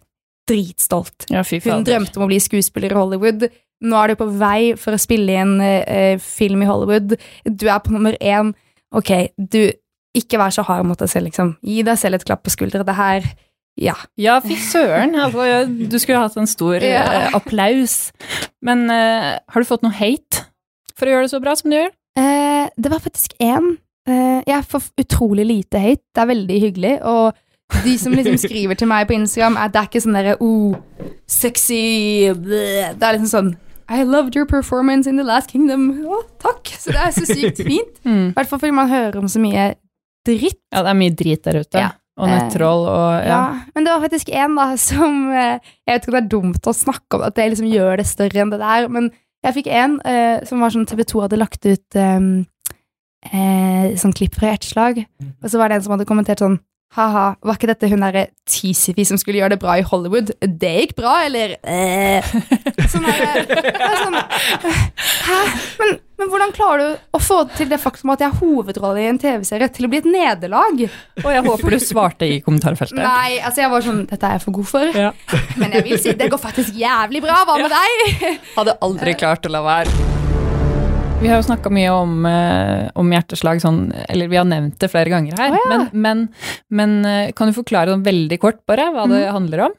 dritstolt. 0.50 1.26
Ja, 1.32 1.42
Hun 1.42 1.84
drømte 1.86 2.18
om 2.18 2.26
å 2.26 2.30
bli 2.30 2.38
skuespiller 2.42 2.92
i 2.92 2.98
Hollywood. 2.98 3.46
Nå 3.82 3.98
er 3.98 4.12
du 4.12 4.18
på 4.20 4.26
vei 4.38 4.74
for 4.78 4.94
å 4.94 5.00
spille 5.00 5.32
i 5.34 5.38
en 5.40 5.54
eh, 5.64 6.18
film 6.22 6.62
i 6.62 6.68
Hollywood. 6.68 7.16
Du 7.46 7.64
er 7.70 7.80
på 7.82 7.94
nummer 7.94 8.14
én. 8.20 8.52
Ok, 8.94 9.12
du 9.38 9.72
Ikke 10.14 10.36
vær 10.36 10.52
så 10.52 10.60
hard 10.68 10.84
mot 10.84 10.98
deg 11.00 11.08
selv, 11.08 11.30
liksom. 11.30 11.54
Gi 11.64 11.80
deg 11.86 11.96
selv 11.96 12.18
et 12.18 12.24
klapp 12.28 12.42
på 12.44 12.52
skuldra. 12.52 12.82
Det 12.84 12.94
her 12.98 13.24
Ja. 13.80 13.94
Ja, 14.20 14.34
fy 14.44 14.58
søren. 14.60 15.14
Altså, 15.16 15.64
du 15.88 15.96
skulle 15.98 16.20
hatt 16.20 16.36
en 16.36 16.46
stor 16.50 16.74
Ja. 16.84 17.02
eh, 17.24 17.30
applaus. 17.38 18.12
Men 18.60 18.84
eh, 18.92 19.38
har 19.48 19.62
du 19.62 19.64
fått 19.70 19.82
noe 19.86 19.94
hate 19.96 20.44
for 20.98 21.06
å 21.08 21.14
gjøre 21.14 21.26
det 21.28 21.32
så 21.34 21.40
bra 21.44 21.54
som 21.58 21.70
du 21.72 21.76
gjør? 21.78 21.90
Eh, 22.18 22.66
det 22.76 22.90
var 22.92 23.00
faktisk 23.04 23.32
én. 23.40 23.72
Eh, 24.08 24.42
jeg 24.46 24.64
får 24.68 24.88
utrolig 25.00 25.46
lite 25.48 25.78
hate. 25.80 26.02
Det 26.14 26.22
er 26.24 26.30
veldig 26.32 26.60
hyggelig. 26.66 26.94
Og 27.08 27.32
de 27.84 27.94
som 27.98 28.12
liksom 28.12 28.36
skriver 28.46 28.76
til 28.76 28.90
meg 28.90 29.06
på 29.08 29.14
Instagram, 29.16 29.56
er, 29.56 29.68
det 29.72 29.80
er 29.80 29.88
ikke 29.90 30.02
sånn 30.04 30.18
derre 30.18 30.36
oh, 30.44 30.74
sexy 31.30 32.32
bleh. 32.36 32.92
Det 32.98 33.06
er 33.06 33.16
liksom 33.18 33.30
sånn 33.32 33.52
I 33.92 34.04
loved 34.08 34.36
your 34.38 34.46
performance 34.48 35.08
in 35.10 35.18
The 35.20 35.24
Last 35.26 35.50
Kingdom. 35.52 35.88
Å, 36.06 36.22
takk. 36.42 36.70
Så 36.80 36.94
det 36.94 37.00
er 37.02 37.16
så 37.16 37.26
sykt 37.28 37.62
fint. 37.70 37.98
I 38.04 38.08
Mm. 38.12 38.28
hvert 38.36 38.48
fall 38.50 38.60
fordi 38.62 38.74
man 38.76 38.88
hører 38.92 39.18
om 39.20 39.28
så 39.30 39.40
mye 39.42 39.72
dritt. 40.26 40.60
Ja, 40.72 40.82
det 40.86 40.92
er 40.92 40.98
mye 41.00 41.14
drit 41.18 41.42
der 41.46 41.60
ute. 41.62 41.80
Ja. 41.82 41.90
Og 42.20 42.28
nettroll 42.28 42.82
og 42.92 43.12
Ja. 43.24 43.28
ja. 43.32 43.42
Men 43.74 43.86
det 43.86 43.92
var 43.94 44.02
faktisk 44.04 44.28
en 44.36 44.54
da 44.58 44.66
som 44.76 45.14
eh, 45.32 45.54
Jeg 45.88 45.94
vet 45.94 46.02
ikke 46.02 46.10
om 46.12 46.16
det 46.18 46.20
er 46.22 46.32
dumt 46.34 46.68
å 46.68 46.74
snakke 46.76 47.16
om 47.16 47.22
at 47.24 47.34
det 47.38 47.46
liksom 47.54 47.70
gjør 47.72 47.96
det 48.02 48.04
større 48.10 48.42
enn 48.44 48.52
det 48.52 48.58
der, 48.60 48.88
men 48.92 49.06
jeg 49.42 49.56
fikk 49.58 49.70
en 49.74 49.98
eh, 50.06 50.42
som 50.48 50.62
var 50.62 50.74
sånn 50.74 50.86
TV2 50.88 51.24
hadde 51.24 51.40
lagt 51.40 51.66
ut 51.66 51.98
um, 51.98 52.44
eh, 53.26 53.94
sånn 53.98 54.14
klipp 54.16 54.36
fra 54.38 54.52
hjerteslag, 54.52 55.02
og 55.42 55.48
så 55.50 55.60
var 55.60 55.70
det 55.70 55.78
en 55.78 55.86
som 55.86 55.96
hadde 55.96 56.08
kommentert 56.08 56.42
sånn 56.42 56.60
Ha-ha, 56.92 57.24
var 57.40 57.56
ikke 57.56 57.70
dette 57.70 57.88
hun 57.88 58.02
derre 58.04 58.26
Tisifi 58.48 59.04
som 59.08 59.16
skulle 59.20 59.40
gjøre 59.40 59.54
det 59.54 59.62
bra 59.62 59.78
i 59.80 59.84
Hollywood? 59.86 60.34
Det 60.44 60.72
gikk 60.76 60.94
bra, 60.98 61.14
eller? 61.24 61.54
Eh. 61.64 62.32
Sånn 62.92 63.06
er 63.08 63.46
sånn 64.02 64.18
Hæ? 65.22 65.38
Men, 65.80 65.96
men 66.20 66.28
hvordan 66.28 66.52
klarer 66.52 66.82
du 66.82 67.16
å 67.16 67.22
få 67.22 67.40
til 67.56 67.72
det 67.72 67.80
faktum 67.80 68.12
at 68.12 68.20
jeg 68.20 68.34
har 68.34 68.44
hovedrolle 68.44 69.00
i 69.00 69.08
en 69.08 69.20
TV-serie, 69.22 69.70
til 69.72 69.88
å 69.88 69.92
bli 69.92 70.02
et 70.02 70.12
nederlag? 70.12 70.84
Og 71.24 71.32
jeg 71.32 71.48
håper 71.48 71.76
du 71.76 71.80
svarte 71.80 72.28
i 72.28 72.40
kommentarfeltet. 72.44 73.00
Nei, 73.00 73.40
altså 73.40 73.64
jeg 73.64 73.72
var 73.72 73.88
sånn 73.88 74.04
Dette 74.12 74.28
er 74.28 74.36
jeg 74.36 74.44
for 74.44 74.60
god 74.60 74.72
for. 74.74 75.02
Ja. 75.08 75.12
Men 75.56 75.78
jeg 75.78 75.88
vil 75.88 76.02
si 76.02 76.18
det 76.18 76.28
går 76.32 76.44
faktisk 76.44 76.76
jævlig 76.76 77.24
bra. 77.24 77.40
Hva 77.48 77.60
med 77.62 77.72
deg? 77.72 78.42
Hadde 78.58 78.80
aldri 78.84 79.16
klart 79.16 79.48
å 79.48 79.56
la 79.56 79.64
være. 79.64 80.11
Vi 81.22 81.28
har 81.30 81.38
jo 81.38 81.46
snakka 81.46 81.70
mye 81.70 81.90
om, 81.94 82.26
eh, 82.26 82.88
om 82.98 83.12
hjerteslag, 83.14 83.60
sånn, 83.62 83.92
eller 84.10 84.26
vi 84.26 84.38
har 84.40 84.46
nevnt 84.48 84.74
det 84.82 84.88
flere 84.90 85.12
ganger 85.12 85.38
her. 85.38 85.52
Oh, 85.54 85.60
ja. 85.60 85.68
men, 85.70 85.84
men, 85.94 86.22
men 86.68 86.96
eh, 87.06 87.30
kan 87.36 87.46
du 87.46 87.54
forklare 87.54 87.94
sånn 87.94 88.02
veldig 88.02 88.38
kort 88.42 88.58
bare 88.66 88.88
hva 88.90 89.04
det 89.06 89.20
handler 89.30 89.68
om? 89.68 89.76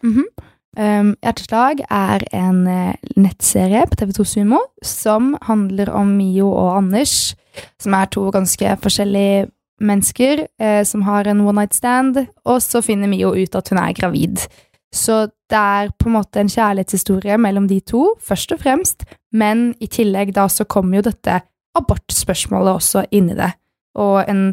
Um, 0.74 1.12
Hjerteslag 1.22 1.84
er 1.84 2.24
en 2.34 2.64
eh, 2.72 2.96
nettserie 3.20 3.84
på 3.92 4.00
TV2 4.00 4.24
Sumo 4.26 4.62
som 4.88 5.34
handler 5.50 5.92
om 5.92 6.16
Mio 6.16 6.48
og 6.48 6.78
Anders, 6.80 7.36
som 7.76 7.94
er 8.00 8.08
to 8.16 8.24
ganske 8.34 8.78
forskjellige 8.82 9.50
mennesker 9.84 10.48
eh, 10.48 10.82
som 10.88 11.04
har 11.10 11.28
en 11.28 11.44
one 11.44 11.60
night 11.60 11.76
stand, 11.76 12.24
og 12.48 12.64
så 12.64 12.82
finner 12.86 13.12
Mio 13.12 13.36
ut 13.36 13.60
at 13.60 13.70
hun 13.70 13.84
er 13.84 13.94
gravid. 14.00 14.48
Så 14.96 15.26
det 15.54 15.60
er 15.62 15.92
på 16.00 16.10
en 16.10 16.18
måte 16.18 16.42
en 16.42 16.50
kjærlighetshistorie 16.52 17.38
mellom 17.42 17.68
de 17.70 17.80
to, 17.86 18.08
først 18.22 18.56
og 18.56 18.64
fremst, 18.64 19.06
men 19.34 19.72
i 19.84 19.90
tillegg 19.92 20.34
da 20.36 20.48
så 20.50 20.66
kommer 20.66 21.00
jo 21.00 21.10
dette 21.12 21.42
abortspørsmålet 21.78 22.78
også 22.78 23.06
inn 23.14 23.32
i 23.34 23.38
det, 23.38 23.52
og 24.00 24.24
en, 24.30 24.50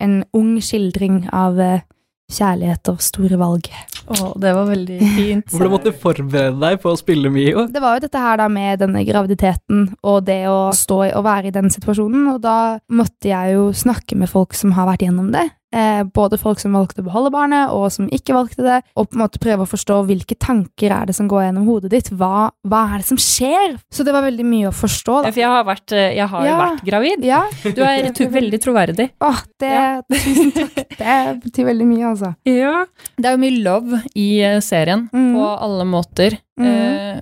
en 0.00 0.20
ung 0.36 0.54
skildring 0.64 1.24
av 1.32 1.60
eh, 1.60 1.84
kjærlighet 2.32 2.88
og 2.92 3.00
store 3.04 3.38
valg. 3.40 3.68
Å, 4.12 4.32
det 4.40 4.52
var 4.56 4.68
veldig 4.68 4.98
fint. 5.16 5.52
Hvor 5.52 5.68
du 5.68 5.72
måtte 5.72 5.92
forberede 5.94 6.58
deg 6.60 6.78
på 6.82 6.92
å 6.92 6.98
spille 6.98 7.30
Mio. 7.32 7.66
Det 7.72 7.82
var 7.82 7.96
jo 7.96 8.04
dette 8.06 8.22
her 8.22 8.40
da 8.40 8.48
med 8.52 8.80
denne 8.82 9.04
graviditeten 9.08 9.86
og 10.00 10.24
det 10.28 10.40
å 10.50 10.72
stå 10.76 11.02
og 11.10 11.26
være 11.26 11.50
i 11.50 11.54
den 11.54 11.72
situasjonen, 11.72 12.28
og 12.34 12.40
da 12.44 12.58
måtte 12.92 13.32
jeg 13.32 13.56
jo 13.56 13.68
snakke 13.76 14.18
med 14.18 14.32
folk 14.32 14.56
som 14.58 14.74
har 14.76 14.88
vært 14.90 15.06
gjennom 15.06 15.32
det. 15.34 15.48
Eh, 15.72 16.02
både 16.04 16.36
folk 16.36 16.60
som 16.60 16.74
valgte 16.76 17.00
å 17.00 17.06
beholde 17.06 17.30
barnet, 17.32 17.70
og 17.72 17.86
som 17.94 18.08
ikke 18.12 18.34
valgte 18.36 18.60
det, 18.66 18.78
og 18.94 19.08
på 19.08 19.16
en 19.16 19.22
måte 19.22 19.40
prøve 19.40 19.64
å 19.64 19.70
forstå 19.70 20.02
hvilke 20.08 20.36
tanker 20.36 20.92
er 20.92 21.08
det 21.08 21.14
som 21.16 21.30
går 21.30 21.46
gjennom 21.46 21.64
hodet 21.64 21.92
ditt. 21.94 22.10
Hva, 22.12 22.50
hva 22.68 22.82
er 22.92 23.00
det 23.00 23.08
som 23.08 23.20
skjer? 23.20 23.78
Så 23.92 24.04
det 24.04 24.12
var 24.12 24.26
veldig 24.26 24.44
mye 24.44 24.68
å 24.68 24.74
forstå, 24.76 25.16
Ja, 25.22 25.22
da. 25.24 25.32
For 25.32 25.40
jeg 25.40 25.48
har, 25.54 25.64
vært, 25.64 25.92
eh, 25.96 26.12
jeg 26.18 26.28
har 26.28 26.44
jo 26.44 26.50
Ja. 26.50 26.58
vært 26.66 26.84
gravid. 26.84 27.24
Ja, 27.24 27.42
Du 27.64 27.82
er 27.82 28.12
veldig 28.38 28.60
troverdig. 28.60 29.08
åh, 29.20 29.42
det, 29.58 30.04
tusen 30.12 30.52
takk. 30.52 30.96
Det 30.98 31.18
betyr 31.46 31.70
veldig 31.72 31.86
mye, 31.88 32.04
altså. 32.12 32.34
Ja. 32.44 32.84
Det 33.16 33.24
er 33.26 33.36
jo 33.38 33.42
mye 33.46 33.62
love 33.64 34.02
i 34.14 34.28
eh, 34.44 34.60
serien, 34.60 35.08
mm. 35.12 35.34
på 35.34 35.48
alle 35.56 35.84
måter. 35.88 36.36
Mm. 36.60 36.68
Eh, 36.68 37.20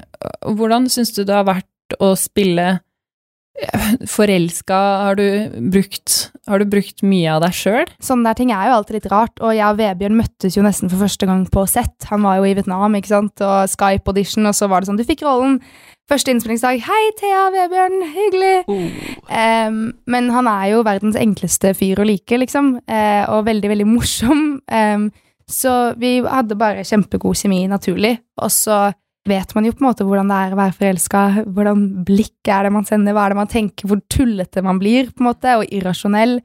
hvordan 0.50 0.90
syns 0.90 1.14
du 1.14 1.22
det 1.22 1.34
har 1.34 1.46
vært 1.46 1.66
å 2.02 2.16
spille 2.18 2.80
forelska? 4.08 4.78
Har 5.04 5.18
du 5.18 5.50
brukt, 5.72 6.30
har 6.48 6.58
du 6.62 6.68
brukt 6.70 7.02
mye 7.06 7.28
av 7.34 7.42
deg 7.44 7.56
sjøl? 7.56 7.92
Sånne 8.02 8.30
der 8.30 8.38
ting 8.38 8.52
er 8.54 8.68
jo 8.68 8.76
alltid 8.78 8.98
litt 8.98 9.10
rart, 9.12 9.36
og 9.42 9.54
jeg 9.56 9.66
og 9.66 9.78
Vebjørn 9.80 10.18
møttes 10.18 10.56
jo 10.56 10.64
nesten 10.64 10.92
for 10.92 11.04
første 11.04 11.28
gang 11.28 11.44
på 11.52 11.64
sett. 11.70 12.08
Han 12.10 12.24
var 12.26 12.40
jo 12.40 12.48
i 12.48 12.54
Vietnam, 12.56 12.96
ikke 12.98 13.12
sant, 13.12 13.44
og 13.44 13.70
Skype-audition, 13.70 14.48
og 14.48 14.56
så 14.56 14.70
var 14.70 14.80
det 14.82 14.90
sånn, 14.90 15.00
du 15.00 15.06
fikk 15.08 15.24
rollen. 15.26 15.60
Første 16.10 16.32
innspillingsdag, 16.32 16.80
hei 16.82 17.02
Thea, 17.20 17.42
Vebjørn, 17.54 17.98
hyggelig. 18.16 18.54
Em, 19.30 19.82
men 20.10 20.30
han 20.34 20.48
er 20.50 20.72
jo 20.72 20.84
verdens 20.86 21.18
enkleste 21.18 21.70
fyr 21.78 22.02
å 22.02 22.06
like, 22.08 22.40
liksom, 22.40 22.72
uh, 22.90 23.24
og 23.36 23.44
veldig, 23.46 23.70
veldig 23.76 23.86
morsom. 23.86 24.40
Um, 24.66 25.10
så 25.50 25.92
vi 25.98 26.16
hadde 26.22 26.58
bare 26.58 26.86
kjempegod 26.86 27.38
kjemi 27.38 27.64
naturlig, 27.70 28.16
og 28.42 28.50
så 28.54 28.88
vet 29.28 29.52
man 29.54 29.66
jo 29.66 29.74
på 29.74 29.82
en 29.84 29.88
måte 29.90 30.06
hvordan 30.06 30.30
det 30.30 30.38
er 30.38 30.54
å 30.54 30.60
være 30.60 30.76
forelska, 30.78 31.24
hvordan 31.44 31.82
blikk 32.08 32.48
er 32.50 32.66
det 32.66 32.72
man 32.74 32.86
sender, 32.88 33.14
hva 33.16 33.26
er 33.26 33.34
det 33.34 33.40
man 33.40 33.52
tenker, 33.52 33.90
hvor 33.90 34.00
tullete 34.12 34.64
man 34.64 34.80
blir, 34.80 35.10
på 35.12 35.24
en 35.24 35.28
måte, 35.28 35.58
og 35.60 35.74
irrasjonell. 35.76 36.38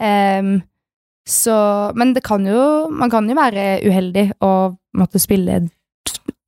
Um, 0.00 0.56
så, 1.26 1.56
men 1.98 2.14
det 2.16 2.22
kan 2.26 2.46
jo, 2.46 2.86
man 2.94 3.10
kan 3.12 3.28
jo 3.28 3.36
være 3.36 3.66
uheldig 3.84 4.28
og 4.46 4.78
måtte 4.96 5.20
spille 5.20 5.64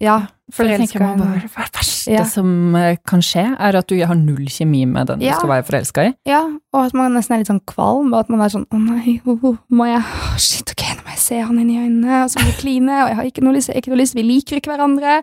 ja, 0.01 0.19
For 0.55 0.65
det 0.65 0.79
tenker 0.79 1.03
man 1.03 1.19
bare 1.21 1.41
det 1.43 1.51
verste 1.53 2.13
Ja. 2.13 2.23
som 2.25 2.75
eh, 2.79 2.97
kan 3.07 3.21
skje, 3.21 3.43
er 3.59 3.77
at 3.77 3.89
du 3.91 3.97
har 4.07 4.15
null 4.17 4.47
kjemi 4.49 4.87
med 4.89 5.07
den 5.11 5.19
du 5.21 5.27
Ja. 5.27 5.35
skal 5.37 5.51
være 5.51 5.67
forelska 5.67 6.05
i. 6.09 6.15
Ja, 6.25 6.45
og 6.73 6.87
at 6.87 6.95
man 6.95 7.13
nesten 7.13 7.35
er 7.35 7.43
litt 7.43 7.51
sånn 7.51 7.61
kvalm, 7.67 8.15
og 8.15 8.21
at 8.21 8.31
man 8.31 8.41
er 8.41 8.49
sånn 8.55 8.65
Å 8.71 8.79
nei, 8.79 9.21
oh, 9.27 9.57
må 9.71 9.89
jeg 9.91 10.03
Shit, 10.39 10.71
ok, 10.73 10.85
nå 10.97 11.03
må 11.05 11.11
jeg 11.17 11.19
se 11.19 11.41
han 11.41 11.59
inn 11.59 11.71
i 11.71 11.79
øynene, 11.83 12.23
og 12.25 12.31
så 12.31 12.41
må 12.41 12.47
vi 12.53 12.61
kline, 12.63 13.03
og 13.03 13.09
jeg 13.11 13.17
har 13.17 13.25
ikke 13.25 13.45
noe 13.45 13.57
lyst, 13.59 13.75
ikke 13.75 13.91
noe 13.93 14.01
lyst, 14.01 14.15
vi 14.15 14.23
liker 14.23 14.57
ikke 14.57 14.71
hverandre. 14.73 15.19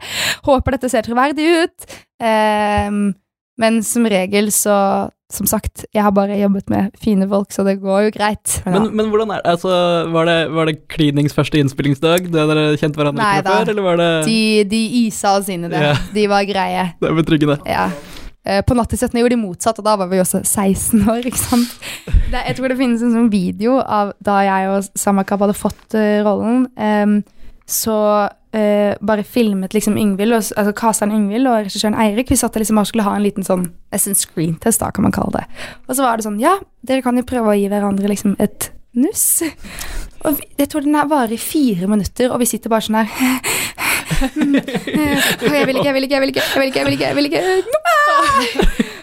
Håper 0.46 0.72
dette 0.76 0.90
ser 0.92 1.02
troverdig 1.08 1.48
ut. 1.64 1.88
Um, 2.20 3.16
men 3.58 3.82
som 3.84 4.04
regel 4.06 4.52
så 4.52 5.10
Som 5.34 5.48
sagt, 5.50 5.88
jeg 5.90 6.04
har 6.06 6.12
bare 6.14 6.36
jobbet 6.38 6.68
med 6.70 6.92
fine 7.02 7.26
folk, 7.30 7.50
så 7.50 7.64
det 7.66 7.80
går 7.82 8.04
jo 8.08 8.12
greit. 8.14 8.60
Men, 8.70 8.92
men 8.94 9.08
hvordan 9.10 9.32
er 9.34 9.40
det? 9.42 9.54
Altså, 9.56 9.72
var 10.14 10.30
det, 10.30 10.36
var 10.54 10.70
det 10.70 10.76
klinings 10.94 11.34
første 11.34 11.58
innspillingsdag? 11.58 12.28
Da 12.34 12.44
dere 12.52 12.76
kjente 12.78 13.02
hverandre 13.02 13.24
Nei 13.24 13.40
da. 13.42 13.56
før, 13.56 13.72
eller 13.74 13.88
var 13.88 13.98
det 14.02 14.10
de, 14.28 14.38
de 14.70 14.82
isa 15.06 15.34
oss 15.40 15.50
inn 15.50 15.66
i 15.66 15.72
det. 15.72 15.82
Ja. 15.82 15.96
De 16.14 16.28
var 16.30 16.46
greie. 16.46 16.92
Det 17.02 17.10
er 17.10 17.18
betryggende. 17.18 17.58
Ja. 17.66 17.88
Eh, 18.46 18.62
På 18.62 18.78
Natt 18.78 18.94
til 18.94 19.02
17 19.02 19.18
gjorde 19.18 19.34
de 19.34 19.42
motsatt, 19.42 19.82
og 19.82 19.88
da 19.88 19.96
var 19.98 20.12
vi 20.14 20.22
også 20.22 20.44
16 20.46 21.10
år, 21.10 21.26
ikke 21.26 21.42
sant. 21.42 21.74
Det, 22.06 22.44
jeg 22.46 22.60
tror 22.60 22.70
det 22.70 22.78
finnes 22.84 23.02
en 23.02 23.18
sånn 23.18 23.32
video 23.34 23.80
av 23.82 24.14
da 24.24 24.38
jeg 24.46 24.70
og 24.76 24.92
Samakab 24.94 25.42
hadde 25.48 25.58
fått 25.58 25.98
uh, 25.98 26.22
rollen. 26.28 26.68
Um, 26.78 27.18
så 27.66 27.98
eh, 28.56 28.96
bare 29.06 29.26
filmet 29.28 29.76
liksom 29.76 29.98
Yngvild, 30.00 30.34
og 30.36 30.42
altså 30.42 30.74
Kasan 30.78 31.14
Yngvild 31.16 31.50
og 31.50 31.58
regissøren 31.66 31.98
Eirik. 32.00 32.32
Vi 32.32 32.40
satt 32.40 32.56
der 32.56 32.64
liksom 32.64 32.82
skulle 32.88 33.06
ha 33.08 33.16
en 33.18 33.26
liten 33.26 33.46
sånn 33.48 33.68
nesten 33.94 34.18
screentest, 34.18 34.82
da 34.84 34.92
kan 34.96 35.06
man 35.08 35.16
kalle 35.16 35.42
det. 35.42 35.46
Og 35.88 35.98
så 35.98 36.06
var 36.06 36.18
det 36.18 36.28
sånn, 36.28 36.40
ja, 36.44 36.58
dere 36.86 37.04
kan 37.06 37.18
jo 37.20 37.28
prøve 37.28 37.54
å 37.54 37.58
gi 37.58 37.68
hverandre 37.72 38.12
liksom 38.12 38.36
et 38.44 38.72
nuss. 38.96 39.44
Og 40.26 40.40
vi, 40.40 40.48
jeg 40.62 40.72
tror 40.72 40.86
den 40.86 40.96
her 40.98 41.10
varer 41.12 41.36
i 41.36 41.42
fire 41.42 41.90
minutter, 41.92 42.32
og 42.32 42.42
vi 42.42 42.50
sitter 42.50 42.72
bare 42.72 42.86
sånn 42.88 43.02
her 43.02 43.10
Jeg 44.16 45.66
vil 45.68 45.76
ikke, 45.76 45.88
jeg 45.90 45.96
vil 45.96 46.06
ikke, 46.06 46.16
jeg 46.16 46.22
vil 46.22 46.30
ikke, 46.32 46.44
jeg 46.46 46.62
vil 46.62 46.70
ikke, 46.70 46.80
jeg 46.80 46.86
vil 46.86 46.96
ikke, 46.96 47.06
jeg 47.06 47.16
vil 47.18 47.26
ikke. 47.30 47.44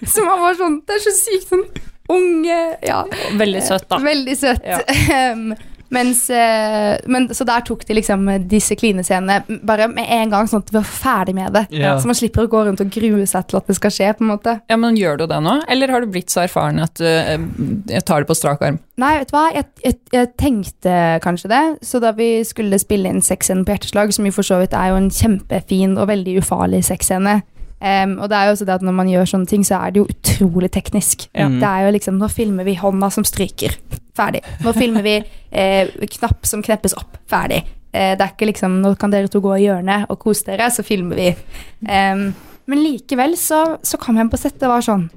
Så 0.09 0.25
man 0.25 0.41
var 0.41 0.57
sånn 0.59 0.79
Det 0.87 0.97
er 0.97 1.03
så 1.05 1.13
sykt 1.17 1.51
sånn 1.53 1.67
unge 2.13 2.59
Ja. 2.85 3.03
Veldig 3.39 3.63
søtt, 3.65 3.87
da. 3.91 3.99
Veldig 4.03 4.37
søtt. 4.39 4.65
Ja. 4.67 4.81
Mens, 5.93 6.25
eh, 6.33 6.97
men, 7.07 7.29
så 7.35 7.45
der 7.49 7.65
tok 7.67 7.85
de 7.89 7.97
liksom 7.99 8.25
disse 8.49 8.77
klinescenene 8.79 9.61
bare 9.67 9.91
med 9.93 10.09
en 10.09 10.33
gang, 10.33 10.49
sånn 10.49 10.65
at 10.65 10.73
vi 10.73 10.79
var 10.79 10.89
ferdig 10.89 11.35
med 11.37 11.53
det. 11.57 11.67
Ja. 11.83 11.99
Så 12.01 12.09
man 12.09 12.17
slipper 12.19 12.47
å 12.47 12.53
gå 12.53 12.65
rundt 12.69 12.81
og 12.81 12.93
grue 12.93 13.27
seg 13.29 13.51
til 13.51 13.61
at 13.61 13.69
det 13.69 13.77
skal 13.79 13.95
skje. 13.95 14.13
på 14.17 14.25
en 14.25 14.33
måte. 14.33 14.57
Ja, 14.73 14.79
men 14.81 14.97
Gjør 15.03 15.23
du 15.23 15.27
det 15.27 15.39
nå, 15.43 15.57
eller 15.73 15.91
har 15.91 16.05
du 16.05 16.13
blitt 16.13 16.31
så 16.31 16.45
erfaren 16.45 16.79
at 16.83 16.95
du 17.01 17.07
eh, 17.09 17.37
jeg 17.91 18.05
tar 18.07 18.23
det 18.23 18.31
på 18.31 18.37
strak 18.39 18.63
arm? 18.63 18.79
Nei, 19.01 19.15
vet 19.21 19.33
du 19.33 19.37
hva, 19.37 19.47
jeg, 19.55 19.69
jeg, 19.83 19.99
jeg 20.15 20.33
tenkte 20.39 20.97
kanskje 21.25 21.51
det. 21.53 21.63
Så 21.85 22.01
da 22.03 22.13
vi 22.17 22.31
skulle 22.47 22.81
spille 22.81 23.11
inn 23.11 23.25
sexscenen 23.25 23.67
på 23.67 23.75
Hjerteslag, 23.75 24.13
som 24.15 24.29
jo 24.29 24.35
for 24.37 24.47
så 24.47 24.61
vidt 24.63 24.77
er 24.77 24.93
jo 24.93 25.01
en 25.01 25.11
kjempefin 25.13 25.97
og 25.99 26.11
veldig 26.13 26.39
ufarlig 26.43 26.85
sexscene 26.87 27.41
em, 27.83 28.15
Og 28.21 28.31
det 28.31 28.39
er 28.39 28.49
jo 28.49 28.55
også 28.55 28.69
det 28.69 28.77
at 28.79 28.87
når 28.87 28.97
man 28.97 29.11
gjør 29.11 29.29
sånne 29.35 29.51
ting, 29.51 29.67
så 29.67 29.81
er 29.83 29.93
det 29.93 30.03
jo 30.03 30.09
utrolig 30.09 30.71
teknisk. 30.73 31.29
Ja. 31.35 31.49
Mm. 31.51 31.59
Det 31.61 31.69
er 31.69 31.87
jo 31.87 31.93
liksom, 31.99 32.23
Nå 32.23 32.31
filmer 32.33 32.69
vi 32.69 32.79
hånda 32.79 33.11
som 33.11 33.27
stryker. 33.27 33.77
Ferdig. 34.17 34.43
Nå 34.63 34.75
filmer 34.77 35.05
vi 35.07 35.19
eh, 35.63 35.93
knapp 36.19 36.47
som 36.49 36.65
kneppes 36.65 36.97
opp. 36.99 37.19
Ferdig. 37.31 37.63
Eh, 37.93 38.15
det 38.17 38.25
er 38.25 38.33
ikke 38.33 38.49
liksom 38.49 38.81
Nå 38.85 38.95
kan 39.01 39.13
dere 39.13 39.29
to 39.33 39.43
gå 39.45 39.53
i 39.59 39.67
hjørnet 39.67 40.09
og 40.13 40.21
kose 40.23 40.49
dere, 40.49 40.71
så 40.73 40.85
filmer 40.87 41.19
vi. 41.19 41.29
Um, 41.85 42.31
men 42.71 42.81
likevel 42.81 43.37
så, 43.37 43.77
så 43.83 43.99
kom 44.01 44.17
jeg 44.21 44.31
på 44.33 44.41
settet 44.41 44.65
og 44.69 44.77
var 44.77 44.85
sånn 44.87 45.09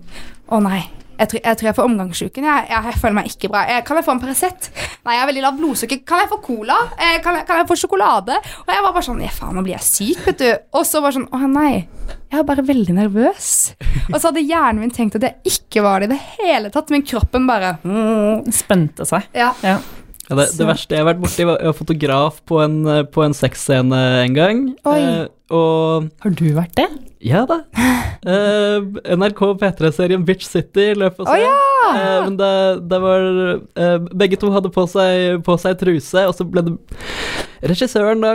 Å 0.49 0.59
nei. 0.65 0.81
Jeg 1.15 1.29
tror, 1.31 1.39
jeg 1.45 1.57
tror 1.57 1.67
jeg 1.69 1.75
får 1.77 1.87
omgangsuken. 1.87 2.43
Jeg, 2.43 2.63
jeg, 2.69 2.85
jeg 2.89 2.99
føler 2.99 3.15
meg 3.15 3.29
ikke 3.29 3.49
bra. 3.53 3.61
Jeg, 3.69 3.83
kan 3.87 3.99
jeg 3.99 4.03
få 4.03 4.15
en 4.15 4.19
Paracet? 4.19 4.65
Nei, 5.05 5.13
jeg 5.15 5.21
har 5.21 5.29
veldig 5.29 5.43
lavt 5.45 5.59
blodsukker. 5.61 6.01
Kan 6.07 6.19
jeg 6.19 6.31
få 6.33 6.39
cola? 6.43 6.75
Eh, 6.99 7.15
kan, 7.23 7.37
jeg, 7.39 7.45
kan 7.47 7.61
jeg 7.61 7.69
få 7.69 7.77
sjokolade? 7.79 8.35
Og 8.65 8.73
jeg 8.73 8.83
var 8.83 8.95
bare 8.97 9.07
sånn 9.07 9.21
Ja, 9.23 9.31
faen, 9.31 9.55
nå 9.55 9.63
blir 9.63 9.77
jeg 9.77 9.87
syk, 9.87 10.25
vet 10.25 10.43
du. 10.43 10.49
Og 10.75 10.83
så 10.87 10.99
bare 11.05 11.15
sånn 11.15 11.29
Å 11.31 11.39
nei. 11.47 11.85
Jeg 12.35 12.43
er 12.43 12.47
bare 12.49 12.63
veldig 12.67 12.93
nervøs. 12.97 13.49
Og 14.11 14.17
så 14.17 14.27
hadde 14.27 14.41
hjernen 14.43 14.81
min 14.83 14.91
tenkt 14.91 15.15
at 15.15 15.23
jeg 15.23 15.53
ikke 15.55 15.83
var 15.85 16.03
det 16.03 16.09
i 16.09 16.15
det 16.15 16.23
hele 16.41 16.71
tatt, 16.73 16.91
men 16.91 17.05
kroppen 17.07 17.45
bare 17.47 17.77
mm, 17.79 18.49
Spente 18.51 19.07
seg. 19.07 19.29
Ja. 19.35 19.53
Ja. 19.63 19.77
Ja, 20.25 20.35
det, 20.39 20.47
det 20.57 20.65
verste 20.65 20.95
jeg 20.97 21.03
har 21.03 21.11
vært 21.11 21.21
borti, 21.21 21.45
var 21.45 21.59
var 21.61 21.75
fotograf 21.77 22.39
på 22.49 22.57
en, 22.63 22.79
eh, 22.89 23.03
på 23.05 23.21
en 23.21 23.35
sexscene 23.37 23.99
en 24.23 24.35
gang. 24.35 24.61
Oi. 24.89 24.97
Eh, 24.97 25.25
og 25.53 26.07
Har 26.25 26.33
du 26.33 26.47
vært 26.57 26.73
det? 26.79 26.89
ja 27.25 27.43
da. 27.49 27.59
Eh, 28.25 28.81
NRK 29.13 29.41
P3-serien 29.61 30.23
Bitch 30.25 30.47
City 30.49 30.87
løp 30.97 31.19
og 31.21 31.29
Å 31.29 31.35
Oh, 31.35 31.37
ja! 31.37 31.51
Eh, 31.93 32.19
men 32.25 32.37
det, 32.39 32.51
det 32.89 32.99
var 33.03 33.25
eh, 33.53 34.07
Begge 34.17 34.39
to 34.41 34.49
hadde 34.53 34.71
på 34.73 34.87
seg, 34.89 35.43
på 35.45 35.57
seg 35.61 35.77
truse, 35.77 36.23
og 36.25 36.33
så 36.33 36.47
ble 36.49 36.63
det 36.65 36.73
Regissøren 37.63 38.21
da 38.21 38.33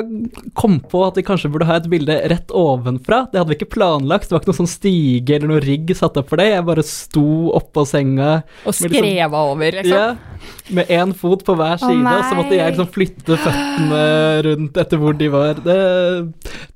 kom 0.54 0.78
på 0.80 1.02
at 1.06 1.16
vi 1.18 1.22
kanskje 1.26 1.50
burde 1.52 1.66
ha 1.68 1.76
et 1.80 1.88
bilde 1.92 2.16
rett 2.30 2.48
ovenfra. 2.56 3.24
Det 3.32 3.40
hadde 3.40 3.50
vi 3.52 3.58
ikke 3.58 3.72
planlagt, 3.76 4.28
det 4.30 4.32
var 4.36 4.40
ikke 4.42 4.52
noen 4.52 4.60
sånn 4.62 4.70
stige 4.72 5.36
eller 5.36 5.48
noe 5.52 5.60
rigg 5.64 5.92
satt 5.96 6.16
opp 6.20 6.28
for 6.32 6.40
det. 6.40 6.48
Jeg 6.54 6.64
bare 6.68 6.84
sto 6.86 7.26
oppå 7.58 7.84
senga 7.86 8.42
Og 8.64 8.72
skreva 8.74 8.88
liksom- 8.88 9.04
skreva 9.10 9.44
over, 9.52 9.70
liksom? 9.80 9.90
ja, 9.90 10.16
med 10.70 10.88
én 10.88 11.12
fot 11.14 11.44
på 11.44 11.54
hver 11.58 11.78
side, 11.78 12.02
nei. 12.02 12.22
så 12.30 12.34
måtte 12.38 12.56
jeg 12.56 12.72
liksom 12.72 12.88
flytte 12.94 13.36
føttene 13.36 14.02
rundt 14.46 14.76
etter 14.76 14.96
hvor 15.02 15.16
de 15.18 15.28
var. 15.28 15.54
Det, 15.54 15.78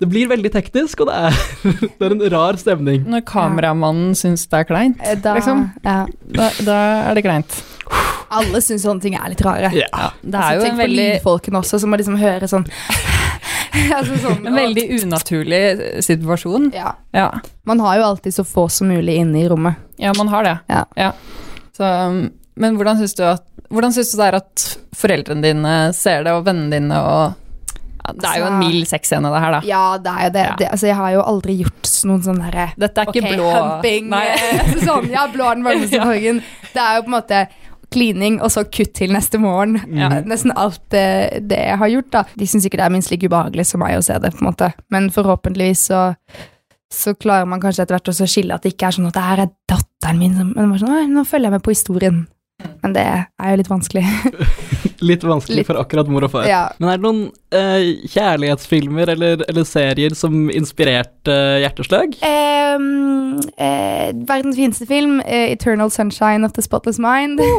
det 0.00 0.09
blir 0.11 0.28
veldig 0.28 0.50
teknisk, 0.52 1.00
og 1.00 1.09
det 1.09 1.14
er, 1.14 1.38
det 1.98 2.09
er 2.09 2.16
en 2.16 2.24
rar 2.35 2.59
stemning. 2.61 3.04
Når 3.09 3.24
kameramannen 3.28 4.14
syns 4.18 4.46
det 4.50 4.61
er 4.64 4.68
kleint, 4.68 5.00
Eh, 5.04 5.14
Da, 5.24 5.35
liksom. 5.38 5.70
ja. 5.85 6.07
da, 6.35 6.50
da 6.66 6.78
er 7.11 7.14
det 7.14 7.24
kleint. 7.24 7.62
Alle 8.35 8.61
syns 8.64 8.83
sånne 8.87 9.03
ting 9.05 9.14
er 9.18 9.29
litt 9.33 9.42
rare. 9.44 9.70
Ja. 9.77 10.11
Det 10.23 10.40
er 10.40 10.57
jo 10.59 10.64
tenk 10.64 10.73
en 10.73 10.79
på 10.79 10.83
veldig, 10.85 11.09
lydfolkene 11.14 11.61
også, 11.62 11.81
som 11.83 11.92
må 11.94 11.99
liksom 12.01 12.16
høre 12.20 12.49
sånn 12.51 12.66
altså 13.99 14.16
sånn 14.23 14.47
en 14.47 14.55
veldig 14.57 14.85
unaturlig 15.03 15.62
situasjon. 16.07 16.70
ja. 16.75 16.94
Ja. 17.14 17.29
Man 17.64 17.81
har 17.81 17.97
jo 17.99 18.07
alltid 18.12 18.35
så 18.37 18.44
få 18.47 18.66
som 18.70 18.88
mulig 18.92 19.16
inne 19.23 19.42
i 19.44 19.49
rommet. 19.49 19.75
ja, 19.97 20.12
man 20.18 20.29
har 20.29 20.44
det. 20.44 20.57
Ja. 20.97 21.12
Så, 21.77 21.85
um, 21.85 22.31
men 22.61 22.77
hvordan 22.79 22.99
syns 23.01 23.14
du, 23.18 23.25
at, 23.27 23.44
hvordan 23.70 23.92
syns 23.94 24.12
du 24.12 24.18
det 24.20 24.27
er 24.29 24.37
at 24.38 24.66
foreldrene 24.94 25.42
dine 25.42 25.73
ser 25.97 26.23
det, 26.27 26.35
og 26.37 26.44
vennene 26.47 26.70
dine, 26.77 27.01
og 27.01 27.40
ja, 28.05 28.12
Det 28.12 28.29
er 28.29 28.38
jo 28.38 28.44
en 28.44 28.53
Altså- 28.53 28.68
mild 28.68 28.87
sexscene, 28.90 29.31
det 29.33 29.40
her, 29.40 29.51
da. 29.57 29.61
Ja, 29.64 29.83
det 29.99 30.11
er 30.12 30.25
jo 30.27 30.31
det. 30.35 30.44
Ja. 30.44 30.55
det 30.61 30.66
altså, 30.75 30.87
jeg 30.90 30.97
har 30.99 31.11
jo 31.14 31.23
aldri 31.25 31.55
gjort 31.62 31.90
noen 32.05 32.23
sånn 32.27 32.40
derre 32.42 32.66
Dette 32.77 33.01
er 33.01 33.07
ikke 33.09 33.23
okay, 33.25 33.37
blå 33.38 33.47
humping. 33.55 34.11
Nei. 34.12 34.27
sånn, 34.88 35.09
ja, 35.11 35.23
blå 35.33 35.47
er 35.49 35.55
den 35.57 35.64
varmeste 35.64 35.97
Ja. 36.03 36.05
fargen. 36.05 36.42
Det 36.75 36.83
er 36.85 36.99
jo 36.99 37.07
på 37.07 37.11
en 37.11 37.16
måte 37.16 37.40
klining, 37.94 38.40
og 38.42 38.50
så 38.52 38.66
kutt 38.66 38.94
til 38.98 39.14
neste 39.14 39.40
morgen. 39.42 39.78
Ja. 39.94 40.11
Nesten 40.26 40.54
alt 40.59 40.83
det, 40.94 41.44
det 41.50 41.61
jeg 41.61 41.78
har 41.80 41.92
gjort, 41.92 42.11
da. 42.14 42.24
De 42.38 42.48
syns 42.50 42.66
ikke 42.66 42.80
det 42.80 42.88
er 42.88 42.96
minst 42.96 43.12
like 43.14 43.30
ubehagelig 43.30 43.68
som 43.70 43.83
meg 43.85 43.96
å 43.98 44.04
se 44.04 44.18
det, 44.22 44.35
på 44.35 44.44
en 44.44 44.50
måte. 44.50 44.72
Men 44.94 45.09
forhåpentligvis 45.14 45.88
så 45.92 46.09
så 46.94 47.14
klarer 47.18 47.48
man 47.50 47.62
kanskje 47.62 47.85
etter 47.85 47.96
hvert 47.96 48.11
også 48.12 48.26
å 48.26 48.30
skille 48.30 48.54
at 48.54 48.64
det 48.64 48.74
ikke 48.74 48.88
er 48.88 48.96
sånn 48.96 49.09
at 49.09 49.16
det 49.16 49.24
her 49.26 49.42
er 49.44 49.52
datteren 49.70 50.20
min 50.20 50.37
som 50.38 50.52
Men 50.54 50.76
sånn, 50.78 51.14
nå 51.14 51.24
følger 51.26 51.48
jeg 51.48 51.57
med 51.57 51.64
på 51.64 51.74
historien. 51.74 52.20
Men 52.85 52.92
det 52.96 53.05
er 53.07 53.50
jo 53.55 53.61
litt 53.62 53.70
vanskelig. 53.72 54.05
Litt 55.05 55.24
vanskelig 55.27 55.59
Litt. 55.59 55.66
for 55.68 55.77
akkurat 55.77 56.09
mor 56.09 56.24
og 56.24 56.31
far. 56.33 56.46
ja. 56.48 56.61
Men 56.81 56.88
er 56.88 57.00
det 57.00 57.05
noen 57.05 57.22
eh, 57.53 58.07
kjærlighetsfilmer 58.09 59.11
eller, 59.12 59.42
eller 59.50 59.66
serier 59.68 60.14
som 60.16 60.46
inspirerte 60.55 61.35
hjerteslag? 61.61 62.14
Ehm, 62.24 63.35
eh, 63.59 64.14
verdens 64.29 64.57
fineste 64.57 64.87
film, 64.88 65.18
eh, 65.27 65.50
'Eternal 65.53 65.90
Sunshine 65.92 66.46
of 66.46 66.55
the 66.57 66.62
Spotless 66.64 67.00
Mind'. 67.03 67.42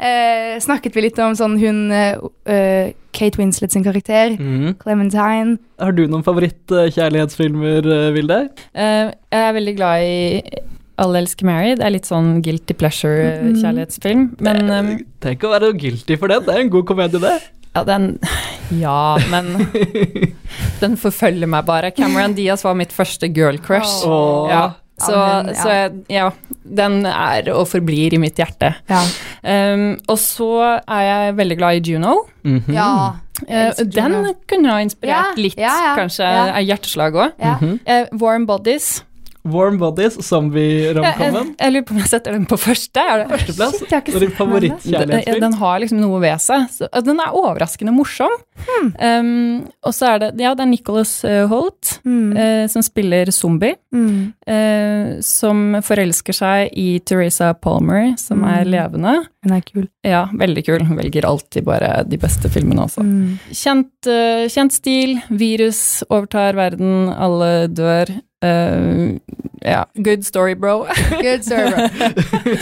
Eh, 0.00 0.56
snakket 0.60 0.94
vi 0.96 1.02
litt 1.06 1.18
om 1.20 1.34
sånn 1.36 1.58
hun 1.60 1.80
eh, 1.92 2.16
eh, 2.48 2.92
Kate 3.16 3.36
Winslet 3.40 3.72
sin 3.72 3.84
karakter. 3.84 4.36
mm. 4.40 4.74
Clementine. 4.80 5.58
Har 5.80 5.92
du 5.92 6.06
noen 6.08 6.24
favoritt-kjærlighetsfilmer, 6.26 7.84
Vilde? 8.16 8.40
Eh, 8.74 9.12
jeg 9.32 9.44
er 9.48 9.56
veldig 9.56 9.76
glad 9.76 10.04
i 10.04 10.42
Alle 11.00 11.22
elsker 11.22 11.48
Mary. 11.48 11.72
Det 11.80 11.86
er 11.86 11.94
litt 11.94 12.08
sånn 12.08 12.42
guilty 12.44 12.74
pleasure-kjærlighetsfilm. 12.76 14.26
Men 14.44 14.68
um, 14.70 14.90
Tenk 15.24 15.46
å 15.48 15.52
være 15.54 15.72
guilty 15.80 16.18
for 16.20 16.32
den, 16.32 16.44
det 16.46 16.54
er 16.56 16.64
en 16.66 16.72
god 16.72 16.86
komedie, 16.90 17.20
det. 17.22 17.36
ja, 17.74 17.84
den 17.88 18.12
Ja, 18.84 19.16
men 19.32 19.48
den 20.82 20.94
forfølger 21.00 21.48
meg 21.50 21.64
bare. 21.66 21.90
Cameron 21.96 22.36
Diaz 22.36 22.62
var 22.66 22.76
mitt 22.78 22.92
første 22.94 23.26
girl 23.34 23.58
crush. 23.64 24.04
Oh. 24.06 24.46
Ja, 24.50 24.62
så, 25.00 25.16
Ja, 25.16 25.40
ja. 25.48 25.54
så 25.58 25.72
jeg, 25.74 25.96
ja, 26.12 26.28
den 26.80 27.00
er 27.08 27.48
og 27.56 27.64
forblir 27.72 28.14
i 28.14 28.20
mitt 28.22 28.38
hjerte. 28.38 28.74
Ja. 28.90 29.00
Um, 29.42 29.96
og 30.12 30.18
så 30.22 30.50
er 30.84 31.02
jeg 31.08 31.36
veldig 31.40 31.58
glad 31.62 31.80
i 31.80 31.92
Juno. 31.94 32.14
Mhm. 32.46 32.70
ja. 32.76 32.92
Uh, 33.40 33.72
den 33.88 34.12
Juno. 34.18 34.34
kunne 34.50 34.68
ha 34.74 34.80
inspirert 34.84 35.32
Ja, 35.32 35.40
litt, 35.40 35.56
ja, 35.56 35.72
ja, 35.88 35.92
kanskje, 35.96 36.26
ja. 36.28 36.58
hjerteslag 36.60 37.14
òg. 37.16 37.38
ja. 37.40 37.54
uh, 37.64 38.18
Warm 38.20 38.44
Bodies. 38.46 38.98
Warm 39.44 39.78
Bodies, 39.80 40.16
Jeg, 40.16 40.20
jeg, 40.20 40.28
zombie-romcomen. 40.28 41.54
jeg 41.58 41.72
lurer 41.72 41.84
på 41.88 41.94
om 41.94 42.00
jeg 42.02 42.10
setter 42.10 42.32
den 42.36 42.46
på 42.50 42.58
første. 42.60 43.00
Er 43.00 43.22
det? 43.22 43.28
Førsteplass. 43.30 43.78
Shit, 43.78 43.86
jeg 43.90 43.96
har 43.96 44.02
ikke 44.04 44.44
Og 44.44 44.60
din 44.60 44.76
sett 44.80 45.08
den. 45.08 45.40
Den, 45.40 45.52
har 45.60 45.78
liksom 45.80 46.00
noe 46.02 46.20
ved 46.20 46.36
seg. 46.44 46.66
Så, 46.74 46.88
den 47.06 47.20
er 47.20 47.32
overraskende 47.32 47.94
morsom. 47.94 48.34
Hmm. 48.60 48.90
Um, 49.00 49.68
og 49.86 49.94
så 49.96 50.10
er 50.14 50.18
det 50.18 50.30
Ja, 50.42 50.52
det 50.54 50.66
er 50.66 50.68
Nicholas 50.68 51.24
eh, 51.24 51.46
Holt 51.48 51.94
hmm. 52.04 52.34
uh, 52.36 52.66
som 52.68 52.82
spiller 52.84 53.30
zombie. 53.32 53.76
Hmm. 53.94 54.32
Uh, 54.44 55.20
som 55.24 55.78
forelsker 55.82 56.36
seg 56.36 56.74
i 56.76 56.98
Teresa 57.00 57.52
Palmer, 57.54 58.12
som 58.20 58.44
er 58.44 58.60
Mm. 58.64 58.70
levende. 58.70 59.14
Hun 59.42 59.54
er 59.56 59.62
kul. 59.64 59.86
Ja, 60.04 60.26
veldig 60.36 60.64
kul. 60.66 60.82
Hun 60.84 60.98
velger 61.00 61.24
alltid 61.24 61.64
bare 61.64 62.02
de 62.04 62.18
beste 62.20 62.50
filmene 62.52 62.84
også. 62.84 63.04
Mm. 63.06 63.38
Kjent, 63.56 64.08
eh, 64.12 64.46
kjent 64.52 64.74
stil, 64.76 65.16
virus 65.32 66.02
overtar 66.10 66.58
verden, 66.60 67.08
alle 67.14 67.68
dør. 67.72 68.18
Uh, 68.40 69.18
ja, 69.60 69.82
good 70.00 70.22
story, 70.24 70.54
bro. 70.56 70.86
Good 71.20 71.42
story, 71.44 71.68
bro. 71.68 72.06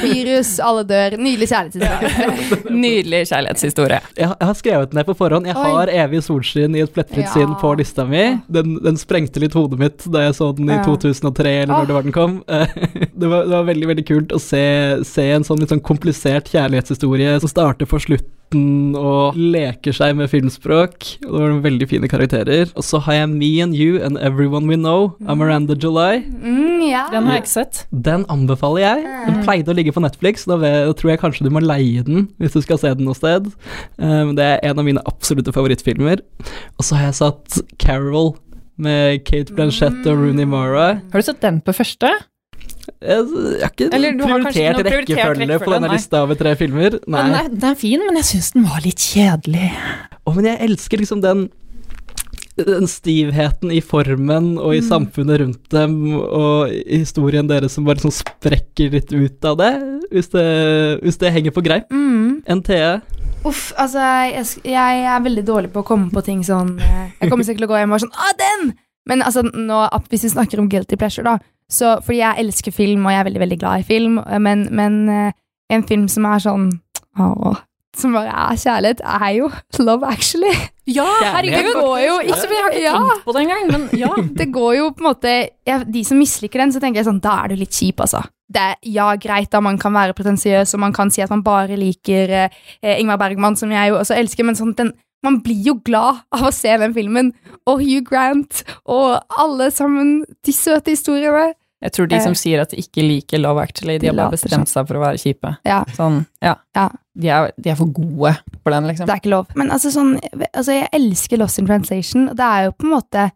Virus, 0.03 0.57
alle 0.59 0.83
dør. 0.89 1.15
Nydelig 1.23 1.47
kjærlighetshistorie. 1.53 2.73
Nydelig 2.83 3.21
kjærlighetshistorie. 3.31 4.01
Jeg, 4.19 4.27
jeg 4.41 4.49
har 4.49 4.57
skrevet 4.59 4.91
den 4.91 4.99
ned 4.99 5.07
på 5.07 5.15
forhånd. 5.21 5.47
Jeg 5.47 5.55
Oi. 5.55 5.69
har 5.77 5.93
Evig 6.03 6.25
solskinn 6.27 6.75
i 6.75 6.83
et 6.83 6.91
plettfritt 6.97 7.29
Ja. 7.29 7.35
sinn 7.37 7.55
på 7.63 7.71
lista 7.79 8.03
mi. 8.11 8.25
Den, 8.51 8.75
den 8.83 8.99
sprengte 8.99 9.39
litt 9.39 9.55
hodet 9.55 9.79
mitt 9.79 10.03
da 10.11 10.25
jeg 10.27 10.35
så 10.41 10.51
den 10.59 10.67
i 10.67 10.81
Ja. 10.81 10.83
2003, 10.83 11.55
eller 11.63 11.71
når 11.71 11.79
når 11.79 11.87
det 11.93 11.99
var 12.01 12.09
den 12.09 12.17
kom. 12.19 12.35
det, 13.19 13.29
var, 13.29 13.47
det 13.49 13.55
var 13.55 13.69
veldig 13.69 13.93
veldig 13.93 14.07
kult 14.09 14.35
å 14.35 14.41
se, 14.43 14.65
se 15.07 15.29
en 15.35 15.47
sånn 15.47 15.63
litt 15.63 15.73
sånn 15.75 15.85
komplisert 15.85 16.51
kjærlighetshistorie 16.53 17.39
som 17.43 17.51
starter 17.51 17.89
på 17.89 18.01
slutten 18.03 18.27
og 18.97 19.37
leker 19.37 19.93
seg 19.93 20.15
med 20.17 20.31
filmspråk. 20.33 21.05
Og 21.27 21.35
det 21.35 21.41
var 21.43 21.51
noen 21.51 21.65
veldig 21.67 21.89
fine 21.91 22.09
karakterer. 22.09 22.71
Og 22.79 22.87
så 22.87 23.01
har 23.05 23.19
jeg 23.19 23.31
Me 23.35 23.51
and 23.65 23.77
You 23.77 23.99
and 24.05 24.21
Everyone 24.25 24.71
We 24.71 24.79
Know 24.81 25.11
av 25.29 25.37
Miranda 25.41 25.77
July. 25.77 26.23
Mm, 26.25 26.87
ja. 26.89 27.05
Den 27.13 27.29
har 27.29 27.37
jeg 27.37 27.45
ikke 27.45 27.55
sett. 27.59 27.83
Den 27.93 28.25
anbefaler 28.33 28.85
jeg. 28.87 29.05
Den 29.27 29.43
pleide 29.45 29.75
å 29.75 29.77
ligge 29.77 29.93
på 29.93 30.05
Netflix. 30.05 30.47
Da, 30.49 30.57
da 30.63 30.97
tror 30.97 31.13
jeg 31.13 31.23
kanskje 31.25 31.49
du 31.49 31.53
må 31.53 31.65
leie 31.65 32.07
den 32.07 32.31
hvis 32.41 32.57
du 32.57 32.63
skal 32.65 32.81
se 32.81 32.95
den 32.97 33.09
noe 33.09 33.19
sted. 33.19 33.51
Um, 34.01 34.33
det 34.39 34.49
er 34.49 34.65
en 34.71 34.81
av 34.81 34.89
mine 34.89 35.05
absolutte 35.11 35.53
favorittfilmer. 35.53 36.25
Og 36.79 36.89
så 36.89 36.97
har 36.97 37.11
jeg 37.11 37.21
satt 37.21 37.61
Carol 37.83 38.37
med 38.79 39.27
Kate 39.27 39.53
Blanchett 39.53 40.07
og 40.07 40.23
Rooney 40.23 40.49
Mara. 40.49 41.03
Har 41.13 41.21
du 41.21 41.27
sett 41.27 41.43
den 41.45 41.61
på 41.65 41.75
første? 41.77 42.15
Jeg, 42.99 43.27
har 43.63 43.71
ikke 43.71 43.87
Eller 43.95 44.17
har 44.19 44.43
prioritert 44.43 44.75
noe 44.75 44.83
prioritert 44.83 45.15
rekkefølge 45.15 45.59
på 45.63 45.71
denne 45.71 45.87
nei. 45.87 45.95
lista 45.95 46.23
over 46.25 46.39
tre 46.39 46.55
filmer. 46.59 46.99
Nei. 47.07 47.23
Den 47.29 47.37
er, 47.39 47.51
den 47.53 47.71
er 47.71 47.79
fin, 47.79 48.03
men 48.03 48.19
jeg 48.19 48.27
syns 48.33 48.51
den 48.57 48.67
var 48.67 48.83
litt 48.83 49.05
kjedelig. 49.05 49.71
Å, 50.19 50.35
men 50.35 50.51
jeg 50.51 50.61
elsker 50.67 51.05
liksom 51.05 51.23
den 51.25 51.49
den 52.59 52.89
stivheten 52.91 53.71
i 53.71 53.79
formen 53.79 54.57
og 54.59 54.73
i 54.75 54.81
samfunnet 54.83 55.39
rundt 55.45 55.69
dem, 55.71 55.93
og 56.17 56.73
i 56.73 56.99
historien 57.05 57.47
deres 57.47 57.77
som 57.77 57.87
bare 57.87 58.03
sånn 58.03 58.15
sprekker 58.17 58.97
litt 58.97 59.13
ut 59.15 59.47
av 59.47 59.61
det, 59.61 59.71
hvis 60.11 60.33
det, 60.33 60.49
hvis 61.05 61.21
det 61.23 61.31
henger 61.37 61.55
på 61.55 61.63
greip. 61.63 61.87
Mm. 61.95 62.41
NTE. 62.59 62.99
Uff, 63.47 63.69
altså, 63.79 64.03
jeg, 64.27 64.43
jeg 64.67 65.07
er 65.07 65.23
veldig 65.23 65.45
dårlig 65.47 65.71
på 65.71 65.85
å 65.85 65.87
komme 65.87 66.11
på 66.11 66.25
ting 66.27 66.41
sånn 66.43 66.73
eh, 66.83 67.13
Jeg 67.21 67.31
kommer 67.31 67.47
sikkert 67.47 67.63
til 67.63 67.69
å 67.69 67.71
gå 67.71 67.79
hjem 67.79 67.93
og 67.93 67.95
være 67.95 68.03
sånn 68.03 68.17
Ah, 68.19 68.33
den! 68.41 68.73
Men 69.09 69.23
altså, 69.23 69.45
nå, 69.47 69.79
hvis 70.11 70.27
vi 70.27 70.33
snakker 70.33 70.59
om 70.59 70.67
guilty 70.73 70.99
pleasure, 70.99 71.23
da 71.23 71.39
så, 71.71 71.99
Fordi 72.05 72.19
jeg 72.23 72.45
elsker 72.45 72.73
film, 72.73 73.07
og 73.07 73.13
jeg 73.13 73.21
er 73.21 73.25
veldig, 73.29 73.41
veldig 73.45 73.59
glad 73.61 73.81
i 73.83 73.89
film, 73.89 74.19
eh, 74.25 74.39
men, 74.41 74.69
men 74.73 75.01
eh, 75.13 75.33
en 75.71 75.83
film 75.89 76.07
som 76.09 76.25
er 76.25 76.41
sånn 76.41 76.69
å, 77.21 77.55
som 77.99 78.15
bare 78.15 78.31
er 78.31 78.57
kjærlighet, 78.61 79.01
er 79.03 79.33
jo 79.37 79.49
Love 79.83 80.07
Actually. 80.07 80.53
Ja, 80.89 81.05
herregud! 81.35 81.67
Det 81.67 81.75
går 81.77 81.99
jo 82.05 82.15
ikke 82.23 82.33
Altså, 82.37 82.49
jeg 82.55 82.63
har 82.63 82.71
ikke 82.77 82.85
Ja. 82.87 82.99
tenkt 83.03 83.25
på 83.27 83.35
det 83.35 83.43
engang, 83.43 83.67
men 83.73 83.89
ja. 83.99 84.11
Det 84.41 84.47
går 84.55 84.77
jo 84.79 84.87
på 84.97 85.03
en 85.03 85.09
måte 85.11 85.33
jeg, 85.67 85.83
De 85.93 86.05
som 86.07 86.17
misliker 86.21 86.63
den, 86.63 86.73
så 86.73 86.81
tenker 86.81 87.03
jeg 87.03 87.09
sånn 87.11 87.19
Da 87.25 87.35
er 87.43 87.53
du 87.53 87.59
litt 87.61 87.75
kjip, 87.77 88.01
altså. 88.01 88.23
Det 88.49 88.63
er, 88.63 88.79
ja, 88.89 89.11
greit, 89.21 89.51
da 89.53 89.61
man 89.61 89.77
kan 89.83 89.93
være 89.93 90.15
pretensiøs, 90.17 90.73
og 90.73 90.81
man 90.81 90.95
kan 90.97 91.11
si 91.13 91.21
at 91.21 91.29
man 91.35 91.43
bare 91.45 91.77
liker 91.77 92.33
eh, 92.47 92.95
Ingmar 92.95 93.19
Bergman, 93.21 93.59
som 93.61 93.69
jeg 93.75 93.91
jo 93.91 93.99
også 94.01 94.17
elsker, 94.17 94.47
men 94.49 94.57
sånn 94.57 94.73
den 94.79 94.95
man 95.27 95.41
blir 95.43 95.59
jo 95.67 95.75
glad 95.83 96.21
av 96.31 96.45
å 96.47 96.53
se 96.55 96.71
den 96.79 96.93
filmen. 96.95 97.33
Og 97.67 97.81
Hugh 97.83 98.05
Grant 98.07 98.61
og 98.87 99.17
alle 99.35 99.67
sammen. 99.75 100.21
De 100.47 100.55
søte 100.55 100.95
historiene. 100.95 101.57
Jeg 101.83 101.93
tror 101.95 102.09
de 102.11 102.19
som 102.25 102.35
sier 102.35 102.59
at 102.63 102.73
de 102.75 102.81
ikke 102.83 103.05
liker 103.07 103.39
Love 103.39 103.63
Actually, 103.63 103.99
de 103.99 104.07
De 104.07 104.09
har 104.11 104.17
bare 104.19 104.35
bestemt 104.35 104.67
seg 104.71 104.87
for 104.89 104.99
å 104.99 105.03
være 105.05 105.21
kjipe. 105.23 105.53
Ja, 105.69 105.85
Sånn, 105.95 106.25
ja. 106.43 106.57
Ja. 106.75 106.89
De, 107.15 107.29
er, 107.31 107.53
de 107.57 107.71
er 107.71 107.77
for 107.79 107.93
gode 107.95 108.33
for 108.65 108.75
den, 108.75 108.87
liksom. 108.91 109.07
det 109.07 109.15
er 109.15 109.21
ikke 109.23 109.31
lov. 109.35 109.47
Men 109.59 109.71
altså 109.75 109.91
sånn 109.95 110.17
Altså, 110.53 110.73
jeg 110.75 110.89
elsker 110.93 111.39
Lost 111.39 111.59
in 111.63 111.67
Translation, 111.71 112.29
og 112.33 112.37
det 112.39 112.49
er 112.49 112.65
jo 112.67 112.73
på 112.75 112.87
en 112.89 112.95
måte 112.97 113.29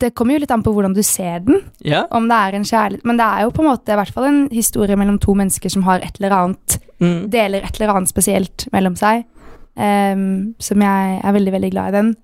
Det 0.00 0.10
kommer 0.16 0.36
jo 0.36 0.40
litt 0.44 0.50
an 0.52 0.64
på 0.64 0.72
hvordan 0.76 0.92
du 0.96 1.02
ser 1.04 1.40
den. 1.44 1.60
Ja. 1.84 2.06
om 2.10 2.26
det 2.28 2.36
er 2.36 2.56
en 2.58 2.64
kjærlighet 2.68 3.04
Men 3.08 3.16
det 3.20 3.26
er 3.28 3.44
jo 3.46 3.52
på 3.56 3.62
en 3.64 3.68
måte 3.70 3.92
i 3.92 3.96
hvert 4.00 4.12
fall 4.12 4.24
en 4.28 4.42
historie 4.52 4.96
mellom 4.96 5.18
to 5.20 5.34
mennesker 5.36 5.72
som 5.72 5.84
har 5.88 6.00
et 6.04 6.20
eller 6.20 6.36
annet 6.40 6.80
Mm. 6.96 7.26
Deler 7.28 7.60
et 7.60 7.76
eller 7.76 7.90
annet 7.92 8.08
spesielt 8.08 8.64
mellom 8.72 8.94
seg. 8.96 9.26
um, 9.76 10.54
som 10.58 10.80
jeg 10.80 11.20
er 11.20 11.32
veldig, 11.36 11.52
veldig 11.52 11.70
glad 11.74 11.88
i 11.92 11.96
den. 11.98 12.14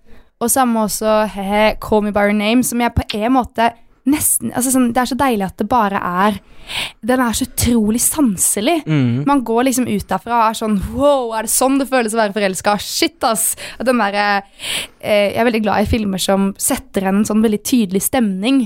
Og 0.40 0.48
samme 0.50 0.80
også 0.86 1.26
he-he, 1.34 1.74
Call 1.78 2.00
Me 2.06 2.12
By 2.12 2.30
Your 2.30 2.32
Name, 2.32 2.64
som 2.64 2.80
jeg 2.80 2.94
på 2.96 3.04
en 3.18 3.32
måte 3.34 3.66
nesten 4.08 4.50
altså 4.50 4.72
sånn, 4.74 4.88
Det 4.90 4.98
er 5.02 5.10
så 5.12 5.18
deilig 5.18 5.46
at 5.46 5.60
det 5.60 5.68
bare 5.70 6.00
er 6.02 6.38
Den 7.06 7.20
er 7.22 7.36
så 7.36 7.46
utrolig 7.46 8.00
sanselig. 8.02 8.80
Mm. 8.86 9.22
Man 9.28 9.42
går 9.46 9.68
liksom 9.68 9.88
ut 9.90 10.06
derfra 10.10 10.38
og 10.38 10.44
er 10.48 10.58
sånn 10.58 10.76
Wow, 10.94 11.32
er 11.38 11.46
det 11.46 11.54
sånn 11.54 11.78
det 11.80 11.88
føles 11.90 12.14
å 12.14 12.20
være 12.22 12.36
forelska? 12.36 12.76
Shit, 12.82 13.18
ass! 13.26 13.52
Og 13.78 13.86
Den 13.86 14.02
der, 14.02 14.18
eh, 15.00 15.32
jeg 15.32 15.40
er 15.40 15.48
veldig 15.48 15.64
glad 15.64 15.82
i 15.82 15.90
filmer 15.90 16.22
som 16.22 16.52
setter 16.58 17.10
en 17.10 17.24
sånn 17.28 17.42
veldig 17.44 17.62
tydelig 17.62 18.04
stemning 18.08 18.64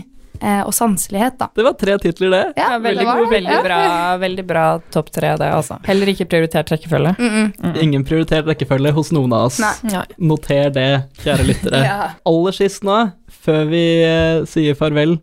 og 0.66 0.72
sanselighet, 0.75 1.38
da. 1.38 1.49
Det 1.55 1.64
var 1.64 1.72
tre 1.81 1.99
titler, 1.99 2.31
det. 2.31 2.42
Ja, 2.57 2.72
Ja, 2.72 2.79
veldig, 2.79 2.99
det 2.99 3.07
var 3.07 3.31
veldig 3.31 3.53
Ja. 3.53 3.62
bra, 3.62 3.79
veldig 4.18 4.46
bra 4.46 4.64
topp 4.90 5.11
tre, 5.11 5.37
det, 5.37 5.51
altså. 5.53 5.79
Heller 5.87 6.07
ikke 6.12 6.27
prioritert 6.29 6.70
rekkefølge. 6.70 7.14
Mm 7.18 7.53
-mm. 7.53 7.83
Ingen 7.83 8.05
prioritert 8.05 8.46
rekkefølge 8.46 8.92
hos 8.92 9.12
noen 9.12 9.33
av 9.33 9.46
oss. 9.46 9.59
Nei. 9.61 9.72
Nei. 9.83 10.05
Noter 10.18 10.70
det, 10.70 11.05
kjære 11.25 11.46
lyttere. 11.46 11.83
Ja. 11.87 12.11
Aller 12.27 12.53
sist 12.53 12.83
nå, 12.85 13.12
før 13.44 13.64
vi 13.70 14.03
eh, 14.03 14.44
sier 14.44 14.75
farvel, 14.75 15.18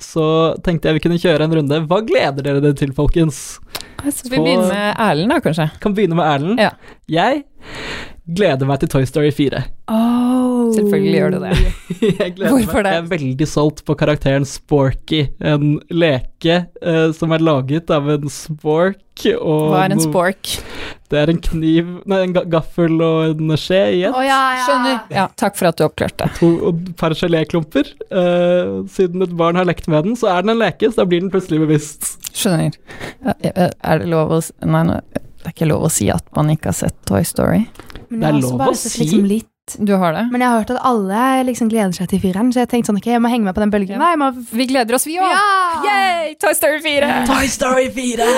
så 0.00 0.54
tenkte 0.62 0.88
jeg 0.88 0.94
vi 0.94 1.00
kunne 1.00 1.18
kjøre 1.18 1.44
en 1.44 1.54
runde. 1.54 1.86
Hva 1.86 2.00
gleder 2.06 2.42
dere 2.42 2.60
dere 2.60 2.74
til, 2.74 2.92
folkens? 2.92 3.58
Så 4.04 4.28
vi 4.28 4.36
begynner 4.36 4.68
med 4.68 4.96
Erlend, 4.98 5.30
da, 5.30 5.40
kanskje. 5.40 5.70
Kan 5.80 5.94
begynne 5.94 6.14
med 6.14 6.26
Erlend. 6.26 6.58
Ja. 6.60 6.70
Jeg 7.08 7.44
gleder 8.24 8.68
meg 8.68 8.80
til 8.80 8.88
Toy 8.92 9.04
Story 9.08 9.30
4. 9.36 9.64
Selvfølgelig 10.74 11.18
gjør 11.18 11.34
du 11.34 11.38
det. 11.42 11.50
jeg 12.22 12.34
gleder 12.36 12.52
Hvorfor 12.54 12.78
meg. 12.80 12.86
det? 12.86 12.92
Jeg 12.94 13.02
er 13.02 13.08
veldig 13.10 13.48
solgt 13.50 13.82
på 13.86 13.96
karakteren 14.00 14.46
Sporky, 14.48 15.26
en 15.44 15.74
leke 15.92 16.56
uh, 16.80 17.10
som 17.16 17.34
er 17.36 17.44
laget 17.44 17.92
av 17.94 18.08
en 18.14 18.30
spork 18.32 19.00
og 19.38 19.68
Hva 19.70 19.84
er 19.84 19.94
en 19.94 20.02
spork? 20.02 20.54
Det 21.12 21.20
er 21.20 21.30
en 21.30 21.38
kniv 21.44 21.90
Nei, 22.10 22.22
en 22.24 22.32
gaffel 22.50 22.96
og 23.04 23.36
en 23.36 23.52
skje 23.60 23.82
i 23.98 24.00
ett. 24.08 24.16
Å, 24.16 24.22
ja, 24.24 24.38
ja. 24.56 24.64
Skjønner. 24.66 24.96
Ja, 25.14 25.26
takk 25.38 25.60
for 25.60 25.68
at 25.70 25.78
du 25.78 25.84
oppklarte. 25.86 26.26
To 26.40 26.48
og 26.70 26.80
et 26.80 26.94
par 26.98 27.14
geléklumper. 27.18 27.92
Uh, 28.08 28.82
siden 28.90 29.22
et 29.22 29.36
barn 29.38 29.60
har 29.60 29.68
lekt 29.68 29.86
med 29.92 30.08
den, 30.08 30.16
så 30.18 30.32
er 30.32 30.42
den 30.42 30.56
en 30.56 30.62
leke, 30.64 30.90
så 30.90 31.04
da 31.04 31.06
blir 31.12 31.22
den 31.22 31.30
plutselig 31.34 31.60
bevisst. 31.62 32.16
Skjønner. 32.34 32.74
Er 33.22 34.02
det 34.02 34.10
lov 34.10 34.34
å 34.34 34.42
Nei, 34.64 34.82
nå- 34.90 35.02
det 35.44 35.50
er 35.50 35.56
ikke 35.58 35.68
lov 35.68 35.82
å 35.84 35.92
si 35.92 36.06
at 36.08 36.24
man 36.36 36.48
ikke 36.54 36.70
har 36.70 36.78
sett 36.78 36.96
Toy 37.04 37.24
Story. 37.28 37.66
Men 38.08 38.22
Det 38.22 38.30
er 38.30 38.38
lov 38.40 38.62
å 38.64 38.72
sett 38.72 38.94
si. 38.94 39.04
Liksom 39.04 39.26
litt. 39.28 39.50
Du 39.80 39.94
har 39.96 40.12
det? 40.12 40.26
Men 40.32 40.42
jeg 40.42 40.50
har 40.50 40.60
hørt 40.60 40.70
at 40.74 40.80
alle 40.84 41.20
liksom 41.48 41.70
gleder 41.72 41.92
seg 41.96 42.08
til 42.10 42.20
fireren, 42.20 42.50
så 42.52 42.62
jeg 42.62 42.70
tenkte 42.72 42.90
sånn, 42.90 42.98
ok, 43.00 43.08
jeg 43.14 43.22
må 43.24 43.30
henge 43.32 43.48
med 43.48 43.56
på 43.56 43.62
den 43.62 43.72
bølgen. 43.72 44.00
Nei, 44.00 44.12
må... 44.20 44.28
Vi 44.32 44.66
gleder 44.68 44.96
oss, 44.96 45.06
vi 45.08 45.16
òg! 45.16 45.24
Ja! 45.24 45.84
Yay! 45.84 46.34
Toy 46.40 46.52
Story 46.56 46.82
4! 46.84 47.12
Toy 47.30 47.48
Story 47.52 47.86
4! 47.92 48.28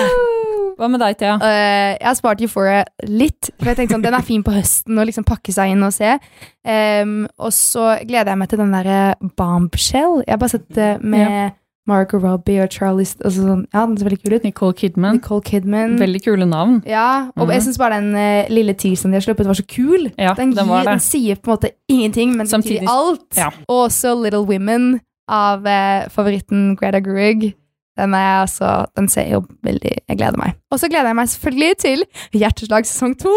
Hva 0.77 0.87
med 0.93 1.01
deg, 1.03 1.17
Thea? 1.19 1.35
Uh, 1.41 1.97
jeg 1.97 2.07
har 2.07 2.17
spart 2.19 2.43
Euphoria 2.45 2.83
litt, 3.09 3.51
for 3.57 3.71
jeg 3.71 3.79
tenkte 3.81 3.97
sånn, 3.97 4.07
den 4.07 4.15
er 4.15 4.27
fin 4.27 4.43
på 4.45 4.55
høsten 4.55 4.99
å 4.99 5.07
liksom 5.09 5.27
pakke 5.27 5.55
seg 5.55 5.73
inn 5.73 5.83
og 5.83 5.95
se. 5.95 6.15
Um, 6.63 7.21
og 7.41 7.51
så 7.55 7.95
gleder 8.07 8.31
jeg 8.31 8.41
meg 8.43 8.51
til 8.51 8.63
den 8.63 8.75
derre 8.77 8.99
Bombshell. 9.39 10.21
Jeg 10.23 10.35
har 10.35 10.43
bare 10.43 10.55
sett 10.55 10.69
det 10.79 10.91
med 11.03 11.57
Margot 11.87 12.21
Robbie 12.23 12.59
og 12.63 12.69
Charlie 12.71 13.05
altså 13.23 13.43
sånn, 13.45 13.65
Ja, 13.73 13.85
den 13.85 13.97
ser 13.97 14.09
veldig 14.09 14.19
kul 14.23 14.33
ut. 14.35 14.43
Nicole 14.43 14.73
Kidman. 14.73 15.15
Nicole 15.21 15.41
Kidman. 15.47 15.97
Veldig 15.99 16.21
kule 16.25 16.45
navn. 16.45 16.81
Ja, 16.85 17.29
og 17.37 17.47
Mhm. 17.47 17.51
jeg 17.53 17.61
syns 17.63 17.77
bare 17.79 18.01
den 18.01 18.13
uh, 18.15 18.49
lille 18.53 18.73
teaseren 18.73 19.11
de 19.11 19.17
har 19.21 19.21
sluppet, 19.21 19.47
var 19.47 19.53
så 19.55 19.65
kul. 19.67 20.11
Ja, 20.17 20.33
den, 20.33 20.51
den 20.53 20.67
var 20.67 20.81
gir, 20.83 20.89
den 20.91 20.99
det. 20.99 21.03
sier 21.07 21.35
på 21.35 21.51
en 21.51 21.57
måte 21.57 21.71
ingenting, 21.89 22.29
men 22.35 22.45
den 22.45 22.51
Samtidig- 22.61 22.81
betyr 22.81 22.89
alt. 22.91 23.37
Ja. 23.37 23.49
Og 23.69 23.87
også 23.89 24.13
Little 24.21 24.43
Women 24.45 24.99
av 25.29 25.65
uh, 25.65 26.07
favoritten 26.09 26.75
Greta 26.77 26.99
Gerwig. 26.99 27.53
Den, 27.97 28.13
er 28.13 28.43
altså, 28.45 28.85
den 28.95 29.07
ser 29.09 29.25
jo 29.31 29.39
veldig 29.65 29.95
Jeg 30.07 30.17
gleder 30.19 30.37
meg. 30.37 30.53
Og 30.71 30.77
så 30.79 30.87
gleder 30.87 31.07
jeg 31.09 31.15
meg 31.15 31.27
selvfølgelig 31.31 31.77
til 31.81 32.03
Hjerteslag 32.31 32.85
sesong 32.85 33.15
to 33.17 33.31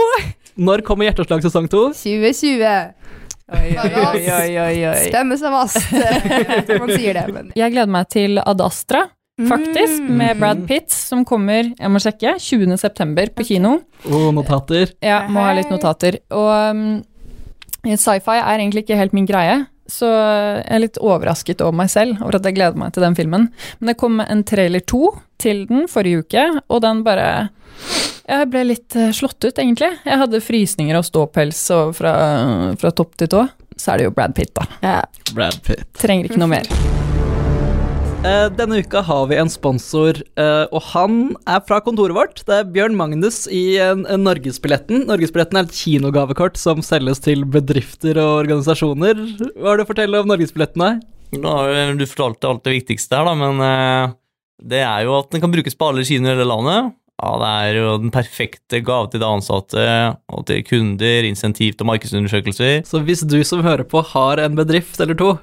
Når 0.59 0.83
kommer 0.85 1.07
Hjerteslag 1.09 1.41
sesong 1.41 1.69
2? 1.71 1.93
2020. 1.95 2.93
Oi, 3.51 3.71
oi, 3.75 4.25
oi, 4.31 4.51
oi, 4.63 4.77
oi. 4.87 5.07
Spenne 5.09 5.37
seg 5.41 5.51
fast. 5.55 5.79
Man 6.81 6.93
sier 6.95 7.17
det, 7.19 7.25
men 7.35 7.49
Jeg 7.59 7.73
gleder 7.75 7.91
meg 7.91 8.09
til 8.13 8.39
Ad 8.45 8.61
Astra, 8.63 9.05
faktisk, 9.41 10.03
Mm. 10.05 10.17
med 10.21 10.39
Brad 10.39 10.63
Pitt, 10.69 10.91
som 10.93 11.25
kommer, 11.25 11.71
jeg 11.79 11.91
må 11.91 11.99
sjekke, 12.03 12.35
20. 12.39 12.77
september 12.79 13.31
på 13.35 13.47
kino. 13.49 13.79
Og 14.07 14.31
notater. 14.37 14.93
Ja, 15.03 15.23
må 15.33 15.41
ha 15.43 15.55
litt 15.57 15.71
notater. 15.73 16.19
Og 16.31 16.51
um, 16.71 17.03
sci-fi 17.85 18.37
er 18.39 18.59
egentlig 18.61 18.85
ikke 18.85 18.99
helt 19.01 19.15
min 19.17 19.27
greie, 19.29 19.63
så 19.91 20.07
jeg 20.07 20.67
er 20.77 20.83
litt 20.85 20.99
overrasket 21.03 21.63
over 21.65 21.75
meg 21.81 21.89
selv 21.91 22.21
over 22.23 22.37
at 22.39 22.45
jeg 22.47 22.55
gleder 22.59 22.77
meg 22.79 22.93
til 22.95 23.03
den 23.03 23.17
filmen. 23.19 23.49
Men 23.81 23.91
det 23.91 23.97
kom 23.99 24.21
en 24.23 24.45
trailer 24.47 24.85
to 24.87 25.09
til 25.41 25.65
den 25.67 25.89
forrige 25.91 26.23
uke, 26.23 26.45
og 26.69 26.83
den 26.85 27.01
bare 27.03 27.49
Jeg 28.31 28.47
ble 28.53 28.63
litt 28.69 28.95
eh, 28.95 29.11
slått 29.17 29.43
ut, 29.43 29.57
egentlig. 29.59 29.91
Jeg 30.07 30.23
hadde 30.23 30.43
frysninger 30.45 30.99
og 30.99 31.07
ståpels 31.09 31.65
og 31.75 31.97
fra, 31.99 32.15
fra 32.79 32.95
topp 32.95 33.17
til 33.19 33.31
tå. 33.33 33.47
Så 33.81 33.95
er 33.95 34.01
det 34.01 34.11
jo 34.11 34.15
Brad 34.15 34.37
Pitt, 34.37 34.53
da. 34.55 34.67
ja. 34.85 34.99
Brad 35.35 35.59
Pitt. 35.67 35.89
Trenger 35.99 36.29
ikke 36.29 36.39
noe 36.43 36.53
mer. 36.53 36.69
Eh, 38.21 38.47
denne 38.53 38.83
uka 38.85 39.01
har 39.01 39.31
vi 39.31 39.39
en 39.41 39.49
sponsor, 39.49 40.19
eh, 40.37 40.65
og 40.69 40.83
han 40.93 41.15
er 41.49 41.63
fra 41.65 41.81
kontoret 41.83 42.15
vårt. 42.15 42.43
Det 42.45 42.59
er 42.59 42.69
Bjørn 42.69 42.99
Magnus 42.99 43.47
i 43.49 43.81
en, 43.81 44.05
en 44.05 44.27
Norgesbilletten. 44.27 45.07
Norgesbilletten 45.09 45.57
er 45.57 45.67
et 45.67 45.79
kinogavekort 45.79 46.61
som 46.61 46.85
selges 46.85 47.25
til 47.25 47.47
bedrifter 47.49 48.21
og 48.21 48.43
organisasjoner. 48.45 49.25
Hva 49.57 49.73
har 49.73 49.81
du 49.81 49.87
å 49.87 49.89
fortelle 49.89 50.21
om 50.21 50.29
Norgesbilletten? 50.29 51.01
Har 51.41 51.97
du 51.97 52.07
fortalte 52.11 52.51
alt 52.51 52.67
det 52.69 52.77
viktigste 52.77 53.17
her, 53.17 53.31
da, 53.31 53.35
men 53.41 53.65
eh, 53.65 54.17
det 54.69 54.85
er 54.85 55.07
jo 55.09 55.17
at 55.17 55.33
den 55.33 55.41
kan 55.41 55.53
brukes 55.57 55.79
på 55.79 55.89
alle 55.89 56.05
kinoer 56.05 56.35
i 56.35 56.37
hele 56.37 56.51
landet. 56.53 56.93
Ja, 57.21 57.33
Det 57.37 57.49
er 57.53 57.75
jo 57.83 57.97
den 58.01 58.11
perfekte 58.15 58.81
gave 58.85 59.11
til 59.13 59.21
de 59.21 59.27
ansatte 59.29 59.83
og 60.33 60.47
til 60.49 60.63
kunder, 60.65 61.27
insentiv 61.29 61.75
til 61.77 61.87
markedsundersøkelser. 61.91 62.81
Så 62.89 63.03
hvis 63.05 63.21
du 63.29 63.37
som 63.45 63.61
hører 63.67 63.85
på 63.85 64.01
har 64.15 64.41
en 64.41 64.57
bedrift 64.57 65.01
eller 65.05 65.19
to, 65.21 65.35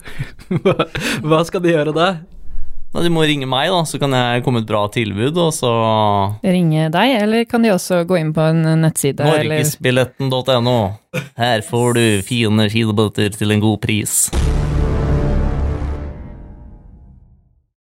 hva, 1.28 1.44
skal 1.46 1.62
de 1.62 1.76
gjøre 1.76 1.94
da? 1.94 2.08
Da, 2.96 3.04
de 3.04 3.12
må 3.14 3.22
ringe 3.28 3.46
meg, 3.46 3.70
da, 3.70 3.84
så 3.86 4.00
kan 4.02 4.16
jeg 4.16 4.42
komme 4.46 4.62
med 4.62 4.66
et 4.66 4.72
bra 4.72 4.86
tilbud, 4.90 5.38
og 5.44 5.52
så 5.54 5.72
Ringe 6.42 6.88
deg, 6.90 7.14
eller 7.22 7.46
kan 7.46 7.62
de 7.62 7.74
også 7.76 8.02
gå 8.10 8.18
inn 8.24 8.34
på 8.34 8.48
en 8.50 8.64
nettside? 8.82 9.22
eller- 9.22 9.60
Norgesbilletten.no. 9.60 10.78
Her 11.38 11.62
får 11.68 11.94
du 12.00 12.06
fine 12.26 12.70
kinobilletter 12.74 13.38
til 13.38 13.52
en 13.54 13.62
god 13.62 13.82
pris. 13.86 14.22